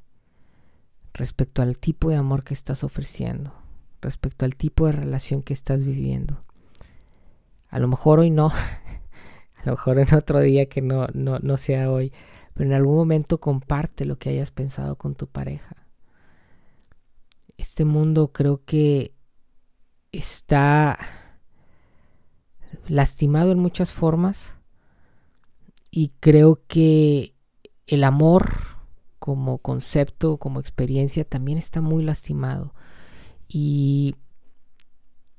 respecto 1.13 1.61
al 1.61 1.77
tipo 1.77 2.09
de 2.09 2.15
amor 2.15 2.43
que 2.43 2.53
estás 2.53 2.83
ofreciendo 2.83 3.53
respecto 4.01 4.45
al 4.45 4.55
tipo 4.55 4.85
de 4.85 4.93
relación 4.93 5.41
que 5.41 5.53
estás 5.53 5.85
viviendo. 5.85 6.43
A 7.69 7.79
lo 7.79 7.87
mejor 7.87 8.19
hoy 8.19 8.29
no, 8.29 8.47
a 9.55 9.65
lo 9.65 9.71
mejor 9.73 9.99
en 9.99 10.13
otro 10.13 10.39
día 10.39 10.67
que 10.67 10.81
no, 10.81 11.07
no, 11.13 11.39
no 11.39 11.57
sea 11.57 11.91
hoy, 11.91 12.13
pero 12.53 12.69
en 12.69 12.75
algún 12.75 12.95
momento 12.95 13.39
comparte 13.39 14.05
lo 14.05 14.17
que 14.17 14.29
hayas 14.29 14.51
pensado 14.51 14.95
con 14.95 15.15
tu 15.15 15.27
pareja. 15.27 15.86
Este 17.57 17.85
mundo 17.85 18.31
creo 18.31 18.63
que 18.65 19.13
está 20.11 20.97
lastimado 22.87 23.51
en 23.51 23.59
muchas 23.59 23.91
formas 23.91 24.53
y 25.91 26.11
creo 26.19 26.61
que 26.67 27.33
el 27.87 28.03
amor 28.03 28.77
como 29.19 29.57
concepto, 29.57 30.37
como 30.37 30.59
experiencia, 30.59 31.25
también 31.25 31.57
está 31.57 31.81
muy 31.81 32.03
lastimado. 32.03 32.73
Y, 33.47 34.15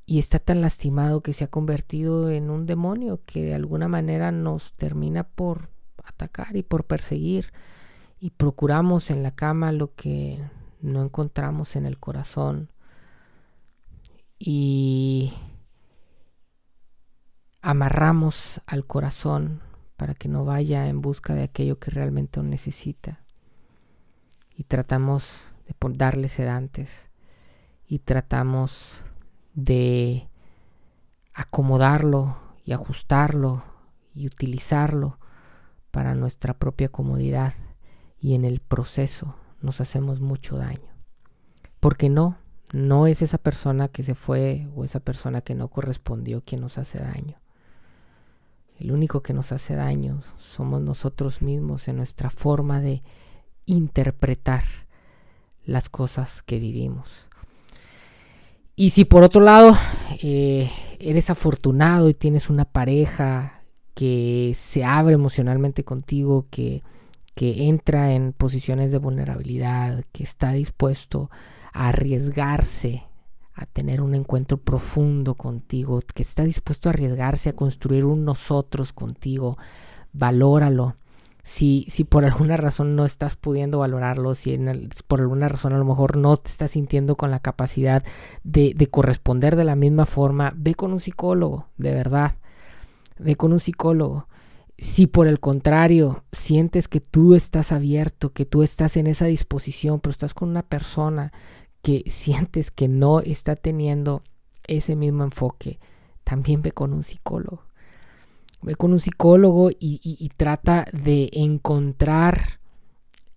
y 0.04 0.18
está 0.18 0.38
tan 0.38 0.60
lastimado 0.60 1.22
que 1.22 1.32
se 1.32 1.44
ha 1.44 1.48
convertido 1.48 2.30
en 2.30 2.50
un 2.50 2.66
demonio 2.66 3.22
que 3.24 3.42
de 3.42 3.54
alguna 3.54 3.88
manera 3.88 4.32
nos 4.32 4.74
termina 4.74 5.24
por 5.24 5.70
atacar 6.04 6.56
y 6.56 6.62
por 6.62 6.84
perseguir. 6.84 7.52
Y 8.20 8.30
procuramos 8.30 9.10
en 9.10 9.22
la 9.22 9.30
cama 9.34 9.72
lo 9.72 9.94
que 9.94 10.42
no 10.80 11.02
encontramos 11.02 11.76
en 11.76 11.86
el 11.86 11.98
corazón. 11.98 12.70
Y 14.38 15.34
amarramos 17.60 18.60
al 18.66 18.86
corazón 18.86 19.60
para 19.96 20.14
que 20.14 20.28
no 20.28 20.44
vaya 20.44 20.88
en 20.88 21.00
busca 21.00 21.34
de 21.34 21.42
aquello 21.42 21.78
que 21.78 21.90
realmente 21.90 22.42
necesita. 22.42 23.20
Y 24.56 24.64
tratamos 24.64 25.24
de 25.66 25.74
darle 25.96 26.28
sedantes. 26.28 27.06
Y 27.86 28.00
tratamos 28.00 29.02
de 29.54 30.28
acomodarlo 31.32 32.36
y 32.64 32.72
ajustarlo 32.72 33.62
y 34.12 34.26
utilizarlo 34.26 35.18
para 35.90 36.14
nuestra 36.14 36.54
propia 36.54 36.88
comodidad 36.88 37.54
y 38.20 38.34
en 38.34 38.44
el 38.44 38.60
proceso 38.60 39.36
nos 39.60 39.80
hacemos 39.80 40.20
mucho 40.20 40.56
daño. 40.56 40.94
Porque 41.80 42.08
no, 42.08 42.36
no 42.72 43.06
es 43.06 43.22
esa 43.22 43.38
persona 43.38 43.88
que 43.88 44.02
se 44.02 44.14
fue 44.14 44.68
o 44.74 44.84
esa 44.84 45.00
persona 45.00 45.40
que 45.40 45.54
no 45.54 45.68
correspondió 45.68 46.42
quien 46.42 46.60
nos 46.60 46.78
hace 46.78 46.98
daño. 46.98 47.38
El 48.78 48.92
único 48.92 49.22
que 49.22 49.32
nos 49.32 49.52
hace 49.52 49.74
daño 49.74 50.22
somos 50.38 50.80
nosotros 50.80 51.42
mismos 51.42 51.88
en 51.88 51.96
nuestra 51.96 52.30
forma 52.30 52.80
de 52.80 53.02
interpretar 53.66 54.64
las 55.64 55.88
cosas 55.88 56.42
que 56.42 56.58
vivimos. 56.58 57.28
Y 58.76 58.90
si 58.90 59.04
por 59.04 59.24
otro 59.24 59.40
lado 59.40 59.76
eh, 60.22 60.70
eres 61.00 61.30
afortunado 61.30 62.08
y 62.08 62.14
tienes 62.14 62.48
una 62.48 62.64
pareja 62.64 63.60
que 63.94 64.52
se 64.56 64.84
abre 64.84 65.14
emocionalmente 65.14 65.82
contigo, 65.82 66.46
que, 66.50 66.84
que 67.38 67.68
entra 67.68 68.14
en 68.14 68.32
posiciones 68.32 68.90
de 68.90 68.98
vulnerabilidad, 68.98 70.02
que 70.10 70.24
está 70.24 70.50
dispuesto 70.50 71.30
a 71.72 71.90
arriesgarse 71.90 73.04
a 73.54 73.64
tener 73.64 74.02
un 74.02 74.16
encuentro 74.16 74.56
profundo 74.56 75.36
contigo, 75.36 76.02
que 76.12 76.22
está 76.22 76.42
dispuesto 76.42 76.88
a 76.88 76.92
arriesgarse 76.94 77.50
a 77.50 77.52
construir 77.52 78.04
un 78.06 78.24
nosotros 78.24 78.92
contigo, 78.92 79.56
valóralo. 80.12 80.96
Si, 81.44 81.86
si 81.88 82.02
por 82.02 82.24
alguna 82.24 82.56
razón 82.56 82.96
no 82.96 83.04
estás 83.04 83.36
pudiendo 83.36 83.78
valorarlo, 83.78 84.34
si 84.34 84.58
por 85.06 85.20
alguna 85.20 85.48
razón 85.48 85.72
a 85.74 85.78
lo 85.78 85.84
mejor 85.84 86.16
no 86.16 86.38
te 86.38 86.50
estás 86.50 86.72
sintiendo 86.72 87.14
con 87.14 87.30
la 87.30 87.38
capacidad 87.38 88.02
de, 88.42 88.72
de 88.74 88.86
corresponder 88.88 89.54
de 89.54 89.64
la 89.64 89.76
misma 89.76 90.06
forma, 90.06 90.52
ve 90.56 90.74
con 90.74 90.90
un 90.92 90.98
psicólogo, 90.98 91.68
de 91.76 91.92
verdad. 91.94 92.32
Ve 93.16 93.36
con 93.36 93.52
un 93.52 93.60
psicólogo. 93.60 94.26
Si 94.78 95.08
por 95.08 95.26
el 95.26 95.40
contrario 95.40 96.24
sientes 96.30 96.86
que 96.86 97.00
tú 97.00 97.34
estás 97.34 97.72
abierto, 97.72 98.32
que 98.32 98.46
tú 98.46 98.62
estás 98.62 98.96
en 98.96 99.08
esa 99.08 99.26
disposición, 99.26 99.98
pero 100.00 100.12
estás 100.12 100.34
con 100.34 100.48
una 100.48 100.62
persona 100.62 101.32
que 101.82 102.04
sientes 102.08 102.70
que 102.70 102.88
no 102.88 103.20
está 103.20 103.56
teniendo 103.56 104.22
ese 104.66 104.94
mismo 104.96 105.24
enfoque, 105.24 105.80
también 106.22 106.62
ve 106.62 106.72
con 106.72 106.92
un 106.92 107.02
psicólogo. 107.02 107.64
Ve 108.60 108.74
con 108.74 108.92
un 108.92 109.00
psicólogo 109.00 109.70
y, 109.70 110.30
trata 110.36 110.86
de 110.92 111.30
encontrar 111.32 112.58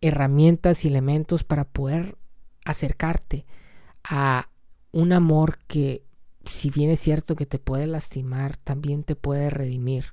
herramientas 0.01 0.83
y 0.83 0.87
elementos 0.87 1.43
para 1.43 1.63
poder 1.63 2.17
acercarte 2.65 3.45
a 4.03 4.49
un 4.91 5.13
amor 5.13 5.59
que, 5.67 6.03
si 6.45 6.71
bien 6.71 6.89
es 6.89 6.99
cierto 6.99 7.35
que 7.35 7.45
te 7.45 7.59
puede 7.59 7.85
lastimar, 7.85 8.57
también 8.57 9.03
te 9.03 9.15
puede 9.15 9.51
redimir. 9.51 10.05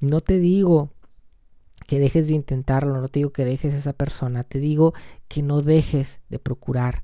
No 0.00 0.20
te 0.20 0.38
digo 0.38 0.90
que 1.86 1.98
dejes 1.98 2.28
de 2.28 2.34
intentarlo, 2.34 3.00
no 3.00 3.08
te 3.08 3.20
digo 3.20 3.32
que 3.32 3.44
dejes 3.44 3.74
a 3.74 3.78
esa 3.78 3.92
persona, 3.92 4.44
te 4.44 4.58
digo 4.58 4.94
que 5.28 5.42
no 5.42 5.60
dejes 5.60 6.20
de 6.28 6.38
procurar 6.38 7.02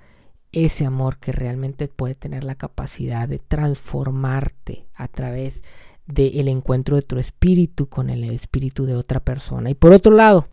ese 0.53 0.85
amor 0.85 1.19
que 1.19 1.33
realmente 1.33 1.89
puede 1.89 2.15
tener 2.15 2.45
la 2.45 2.57
capacidad 2.57 3.29
de 3.29 3.39
transformarte 3.39 4.87
a 4.95 5.09
través 5.09 5.63
del 6.07 6.49
encuentro 6.49 6.97
de 6.97 7.03
tu 7.03 7.19
espíritu 7.19 7.89
con 7.89 8.11
el 8.11 8.25
espíritu 8.25 8.85
de 8.85 8.97
otra 8.97 9.21
persona. 9.21 9.71
Y 9.71 9.75
por 9.75 9.93
otro 9.93 10.13
lado, 10.13 10.49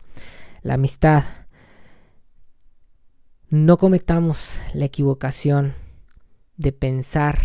la 0.62 0.74
amistad. 0.74 1.24
No 3.50 3.78
cometamos 3.78 4.60
la 4.74 4.84
equivocación 4.84 5.74
de 6.56 6.72
pensar 6.72 7.38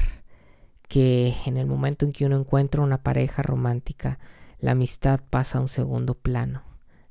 que 0.88 1.34
en 1.46 1.58
el 1.58 1.66
momento 1.66 2.06
en 2.06 2.12
que 2.12 2.26
uno 2.26 2.38
encuentra 2.38 2.82
una 2.82 3.02
pareja 3.02 3.42
romántica, 3.42 4.20
la 4.64 4.72
amistad 4.72 5.20
pasa 5.30 5.60
a 5.60 5.62
un 5.62 5.68
segundo 5.68 6.16
plano. 6.16 6.64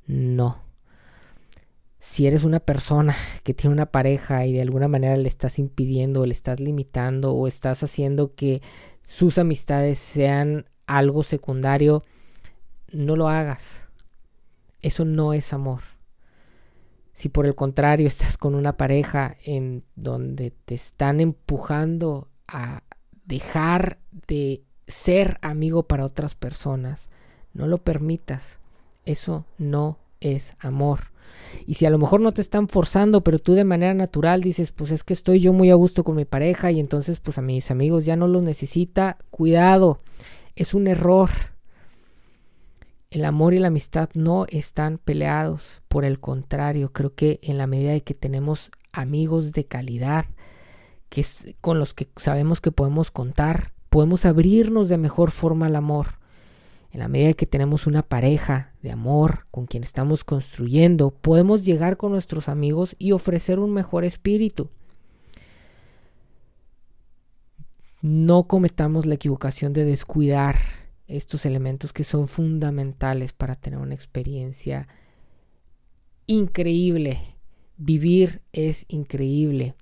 No 0.06 0.72
si 2.02 2.26
eres 2.26 2.42
una 2.42 2.58
persona 2.58 3.14
que 3.44 3.54
tiene 3.54 3.72
una 3.72 3.86
pareja 3.86 4.44
y 4.44 4.52
de 4.52 4.60
alguna 4.60 4.88
manera 4.88 5.16
le 5.16 5.28
estás 5.28 5.60
impidiendo, 5.60 6.22
o 6.22 6.26
le 6.26 6.32
estás 6.32 6.58
limitando 6.58 7.32
o 7.32 7.46
estás 7.46 7.84
haciendo 7.84 8.34
que 8.34 8.60
sus 9.04 9.38
amistades 9.38 10.00
sean 10.00 10.66
algo 10.88 11.22
secundario, 11.22 12.02
no 12.90 13.14
lo 13.14 13.28
hagas. 13.28 13.86
Eso 14.80 15.04
no 15.04 15.32
es 15.32 15.52
amor. 15.52 15.82
Si 17.14 17.28
por 17.28 17.46
el 17.46 17.54
contrario 17.54 18.08
estás 18.08 18.36
con 18.36 18.56
una 18.56 18.76
pareja 18.76 19.36
en 19.44 19.84
donde 19.94 20.50
te 20.50 20.74
están 20.74 21.20
empujando 21.20 22.28
a 22.48 22.82
dejar 23.26 24.00
de 24.26 24.64
ser 24.88 25.38
amigo 25.40 25.84
para 25.84 26.04
otras 26.04 26.34
personas, 26.34 27.10
no 27.54 27.66
lo 27.66 27.78
permitas. 27.78 28.58
Eso 29.04 29.44
no 29.58 29.98
es 30.20 30.54
amor. 30.60 31.12
Y 31.66 31.74
si 31.74 31.86
a 31.86 31.90
lo 31.90 31.98
mejor 31.98 32.20
no 32.20 32.32
te 32.32 32.40
están 32.40 32.68
forzando, 32.68 33.22
pero 33.22 33.38
tú 33.38 33.54
de 33.54 33.64
manera 33.64 33.94
natural 33.94 34.40
dices, 34.40 34.72
pues 34.72 34.90
es 34.90 35.04
que 35.04 35.12
estoy 35.12 35.40
yo 35.40 35.52
muy 35.52 35.70
a 35.70 35.74
gusto 35.74 36.04
con 36.04 36.16
mi 36.16 36.24
pareja 36.24 36.70
y 36.70 36.80
entonces 36.80 37.20
pues 37.20 37.38
a 37.38 37.42
mis 37.42 37.70
amigos 37.70 38.04
ya 38.04 38.16
no 38.16 38.26
los 38.26 38.42
necesita, 38.42 39.18
cuidado, 39.30 40.00
es 40.56 40.74
un 40.74 40.86
error. 40.86 41.30
El 43.10 43.24
amor 43.24 43.54
y 43.54 43.58
la 43.58 43.68
amistad 43.68 44.08
no 44.14 44.46
están 44.48 44.98
peleados, 44.98 45.82
por 45.88 46.04
el 46.04 46.18
contrario, 46.18 46.92
creo 46.92 47.14
que 47.14 47.40
en 47.42 47.58
la 47.58 47.66
medida 47.66 47.92
de 47.92 48.02
que 48.02 48.14
tenemos 48.14 48.70
amigos 48.90 49.52
de 49.52 49.64
calidad, 49.64 50.26
que 51.10 51.20
es 51.20 51.54
con 51.60 51.78
los 51.78 51.92
que 51.92 52.08
sabemos 52.16 52.62
que 52.62 52.72
podemos 52.72 53.10
contar, 53.10 53.72
podemos 53.90 54.24
abrirnos 54.24 54.88
de 54.88 54.96
mejor 54.96 55.30
forma 55.30 55.66
al 55.66 55.76
amor 55.76 56.21
en 56.92 57.00
la 57.00 57.08
medida 57.08 57.32
que 57.32 57.46
tenemos 57.46 57.86
una 57.86 58.02
pareja 58.02 58.74
de 58.82 58.92
amor 58.92 59.46
con 59.50 59.66
quien 59.66 59.82
estamos 59.82 60.24
construyendo, 60.24 61.10
podemos 61.10 61.64
llegar 61.64 61.96
con 61.96 62.12
nuestros 62.12 62.50
amigos 62.50 62.94
y 62.98 63.12
ofrecer 63.12 63.58
un 63.58 63.72
mejor 63.72 64.04
espíritu. 64.04 64.68
No 68.02 68.46
cometamos 68.46 69.06
la 69.06 69.14
equivocación 69.14 69.72
de 69.72 69.86
descuidar 69.86 70.58
estos 71.06 71.46
elementos 71.46 71.94
que 71.94 72.04
son 72.04 72.28
fundamentales 72.28 73.32
para 73.32 73.56
tener 73.56 73.78
una 73.78 73.94
experiencia 73.94 74.86
increíble. 76.26 77.36
Vivir 77.78 78.42
es 78.52 78.84
increíble 78.88 79.74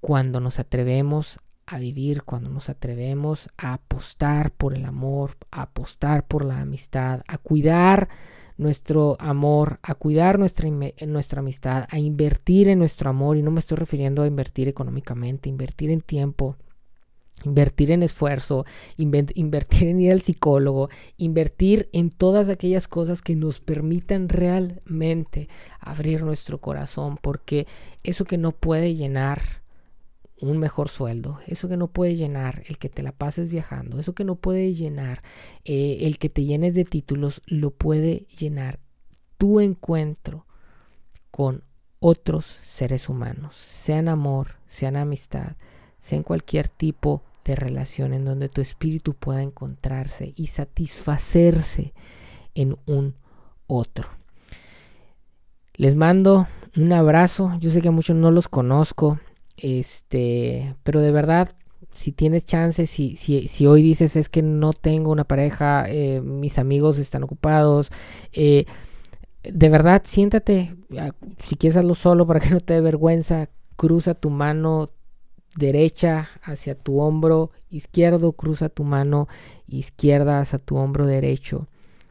cuando 0.00 0.40
nos 0.40 0.58
atrevemos 0.58 1.40
a 1.66 1.78
vivir, 1.78 2.22
cuando 2.22 2.48
nos 2.48 2.68
atrevemos 2.68 3.50
a 3.56 3.74
apostar 3.74 4.52
por 4.52 4.74
el 4.74 4.84
amor, 4.84 5.36
a 5.50 5.62
apostar 5.62 6.26
por 6.26 6.44
la 6.44 6.60
amistad, 6.60 7.22
a 7.26 7.38
cuidar 7.38 8.08
nuestro 8.56 9.16
amor, 9.18 9.80
a 9.82 9.94
cuidar 9.94 10.38
nuestra, 10.38 10.68
nuestra 11.06 11.40
amistad, 11.40 11.86
a 11.90 11.98
invertir 11.98 12.68
en 12.68 12.78
nuestro 12.78 13.10
amor, 13.10 13.36
y 13.36 13.42
no 13.42 13.50
me 13.50 13.60
estoy 13.60 13.76
refiriendo 13.76 14.22
a 14.22 14.26
invertir 14.26 14.68
económicamente, 14.68 15.48
invertir 15.48 15.90
en 15.90 16.00
tiempo, 16.00 16.56
invertir 17.44 17.90
en 17.90 18.02
esfuerzo, 18.02 18.64
invertir 18.96 19.88
en 19.88 20.00
ir 20.00 20.12
al 20.12 20.22
psicólogo, 20.22 20.88
invertir 21.16 21.88
en 21.92 22.10
todas 22.10 22.48
aquellas 22.48 22.88
cosas 22.88 23.22
que 23.22 23.36
nos 23.36 23.60
permitan 23.60 24.28
realmente 24.28 25.48
abrir 25.78 26.22
nuestro 26.22 26.60
corazón, 26.60 27.18
porque 27.20 27.66
eso 28.04 28.24
que 28.24 28.38
no 28.38 28.52
puede 28.52 28.94
llenar 28.94 29.65
un 30.40 30.58
mejor 30.58 30.88
sueldo, 30.88 31.38
eso 31.46 31.68
que 31.68 31.76
no 31.76 31.88
puede 31.88 32.14
llenar, 32.14 32.62
el 32.66 32.78
que 32.78 32.88
te 32.88 33.02
la 33.02 33.12
pases 33.12 33.48
viajando, 33.48 33.98
eso 33.98 34.14
que 34.14 34.24
no 34.24 34.36
puede 34.36 34.74
llenar, 34.74 35.22
eh, 35.64 35.98
el 36.02 36.18
que 36.18 36.28
te 36.28 36.44
llenes 36.44 36.74
de 36.74 36.84
títulos, 36.84 37.42
lo 37.46 37.70
puede 37.70 38.26
llenar 38.38 38.78
tu 39.38 39.60
encuentro 39.60 40.46
con 41.30 41.64
otros 42.00 42.58
seres 42.62 43.08
humanos, 43.08 43.54
sean 43.56 44.08
amor, 44.08 44.56
sean 44.68 44.96
amistad, 44.96 45.56
sean 45.98 46.22
cualquier 46.22 46.68
tipo 46.68 47.22
de 47.44 47.56
relación 47.56 48.12
en 48.12 48.24
donde 48.24 48.48
tu 48.48 48.60
espíritu 48.60 49.14
pueda 49.14 49.42
encontrarse 49.42 50.34
y 50.36 50.48
satisfacerse 50.48 51.94
en 52.54 52.76
un 52.86 53.14
otro. 53.66 54.08
Les 55.74 55.94
mando 55.94 56.46
un 56.76 56.92
abrazo, 56.92 57.52
yo 57.60 57.70
sé 57.70 57.80
que 57.80 57.88
a 57.88 57.92
muchos 57.92 58.16
no 58.16 58.30
los 58.30 58.48
conozco, 58.48 59.18
este, 59.56 60.76
pero 60.82 61.00
de 61.00 61.12
verdad, 61.12 61.50
si 61.94 62.12
tienes 62.12 62.44
chance, 62.44 62.86
si, 62.86 63.16
si, 63.16 63.48
si 63.48 63.66
hoy 63.66 63.82
dices 63.82 64.16
es 64.16 64.28
que 64.28 64.42
no 64.42 64.72
tengo 64.72 65.10
una 65.10 65.24
pareja, 65.24 65.84
eh, 65.88 66.20
mis 66.20 66.58
amigos 66.58 66.98
están 66.98 67.22
ocupados, 67.22 67.90
eh, 68.32 68.66
de 69.42 69.68
verdad, 69.68 70.02
siéntate, 70.04 70.74
si 71.42 71.56
quieres 71.56 71.76
hacerlo 71.76 71.94
solo 71.94 72.26
para 72.26 72.40
que 72.40 72.50
no 72.50 72.60
te 72.60 72.74
dé 72.74 72.80
vergüenza, 72.80 73.48
cruza 73.76 74.14
tu 74.14 74.30
mano 74.30 74.90
derecha 75.56 76.28
hacia 76.42 76.74
tu 76.74 77.00
hombro 77.00 77.50
izquierdo, 77.70 78.32
cruza 78.32 78.68
tu 78.68 78.84
mano 78.84 79.28
izquierda 79.66 80.40
hacia 80.40 80.58
tu 80.58 80.76
hombro 80.76 81.06
derecho, 81.06 81.66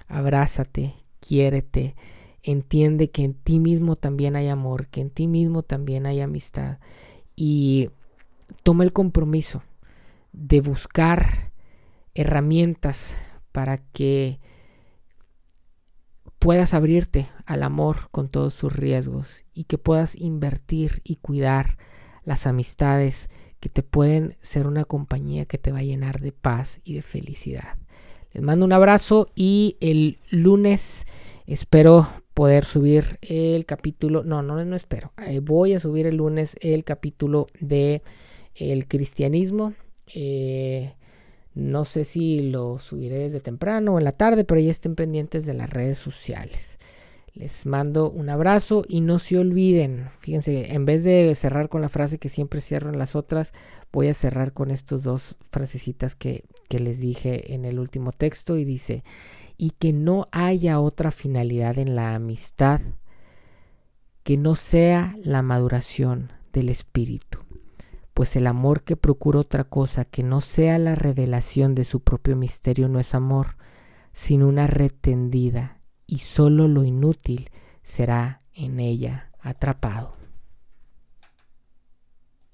abrázate, 0.08 0.96
quiérete, 1.20 1.96
entiende 2.42 3.12
que 3.12 3.24
en 3.24 3.34
ti 3.34 3.60
mismo 3.60 3.96
también 3.96 4.36
hay 4.36 4.48
amor, 4.48 4.88
que 4.88 5.02
en 5.02 5.10
ti 5.10 5.28
mismo 5.28 5.62
también 5.62 6.06
hay 6.06 6.22
amistad 6.22 6.78
y 7.36 7.90
toma 8.64 8.84
el 8.84 8.94
compromiso 8.94 9.64
de 10.32 10.62
buscar 10.62 11.52
herramientas 12.14 13.16
para 13.52 13.78
que 13.78 14.40
puedas 16.40 16.74
abrirte 16.74 17.30
al 17.46 17.64
amor 17.64 18.10
con 18.12 18.30
todos 18.30 18.54
sus 18.54 18.74
riesgos 18.74 19.44
y 19.54 19.64
que 19.64 19.78
puedas 19.78 20.16
invertir 20.16 21.02
y 21.04 21.16
cuidar 21.16 21.78
las 22.24 22.48
amistades 22.48 23.30
que 23.60 23.70
te 23.70 23.82
pueden 23.82 24.38
ser 24.42 24.68
una 24.68 24.86
compañía 24.86 25.46
que 25.46 25.58
te 25.58 25.72
va 25.72 25.80
a 25.80 25.84
llenar 25.84 26.20
de 26.20 26.32
paz 26.32 26.82
y 26.84 26.94
de 26.94 27.02
felicidad. 27.02 27.78
Les 28.32 28.44
mando 28.44 28.66
un 28.66 28.74
abrazo 28.74 29.32
y 29.34 29.78
el 29.80 30.20
lunes 30.30 31.06
espero 31.48 32.08
poder 32.36 32.66
subir 32.66 33.18
el 33.22 33.66
capítulo, 33.66 34.24
no, 34.24 34.44
no, 34.44 34.64
no 34.64 34.76
espero, 34.76 35.14
eh, 35.26 35.40
voy 35.40 35.74
a 35.74 35.80
subir 35.80 36.06
el 36.06 36.18
lunes 36.18 36.58
el 36.60 36.84
capítulo 36.84 37.48
de 37.60 38.04
el 38.54 38.88
cristianismo. 38.88 39.74
Eh, 40.14 40.94
no 41.56 41.86
sé 41.86 42.04
si 42.04 42.52
lo 42.52 42.78
subiré 42.78 43.20
desde 43.20 43.40
temprano 43.40 43.94
o 43.94 43.98
en 43.98 44.04
la 44.04 44.12
tarde, 44.12 44.44
pero 44.44 44.60
ya 44.60 44.70
estén 44.70 44.96
pendientes 44.96 45.46
de 45.46 45.54
las 45.54 45.70
redes 45.70 45.98
sociales. 45.98 46.78
Les 47.34 47.66
mando 47.66 48.10
un 48.12 48.30
abrazo 48.30 48.84
y 48.88 49.00
no 49.00 49.18
se 49.18 49.38
olviden, 49.38 50.10
fíjense, 50.20 50.74
en 50.74 50.86
vez 50.86 51.06
de 51.06 51.34
cerrar 51.36 51.70
con 51.70 51.82
la 51.82 51.90
frase 51.90 52.18
que 52.18 52.30
siempre 52.30 52.62
cierro 52.62 52.90
en 52.90 53.00
las 53.00 53.16
otras, 53.16 53.54
voy 53.94 54.10
a 54.10 54.14
cerrar 54.14 54.52
con 54.52 54.72
estos 54.72 55.04
dos 55.04 55.38
frasecitas 55.52 56.16
que, 56.16 56.44
que 56.70 56.80
les 56.80 57.00
dije 57.00 57.54
en 57.54 57.64
el 57.64 57.80
último 57.80 58.12
texto 58.12 58.58
y 58.58 58.66
dice, 58.66 59.04
y 59.58 59.72
que 59.72 59.94
no 59.94 60.28
haya 60.32 60.80
otra 60.80 61.12
finalidad 61.12 61.78
en 61.78 61.96
la 61.96 62.16
amistad 62.16 62.82
que 64.24 64.38
no 64.38 64.56
sea 64.56 65.16
la 65.24 65.42
maduración 65.42 66.34
del 66.52 66.70
espíritu 66.70 67.46
pues 68.16 68.38
el 68.38 68.48
amor 68.48 68.84
que 68.84 68.96
procura 68.96 69.40
otra 69.40 69.66
cosa 69.66 70.06
que 70.06 70.24
no 70.24 70.40
sea 70.40 70.80
la 70.80 70.96
revelación 70.96 71.76
de 71.76 71.84
su 71.84 72.00
propio 72.00 72.38
misterio 72.38 72.88
no 72.88 72.98
es 72.98 73.14
amor, 73.14 73.58
sino 74.14 74.48
una 74.48 74.68
red 74.68 74.94
tendida, 75.02 75.82
y 76.08 76.20
solo 76.20 76.70
lo 76.70 76.86
inútil 76.86 77.50
será 77.84 78.42
en 78.54 78.80
ella 78.80 79.32
atrapado. 79.42 80.15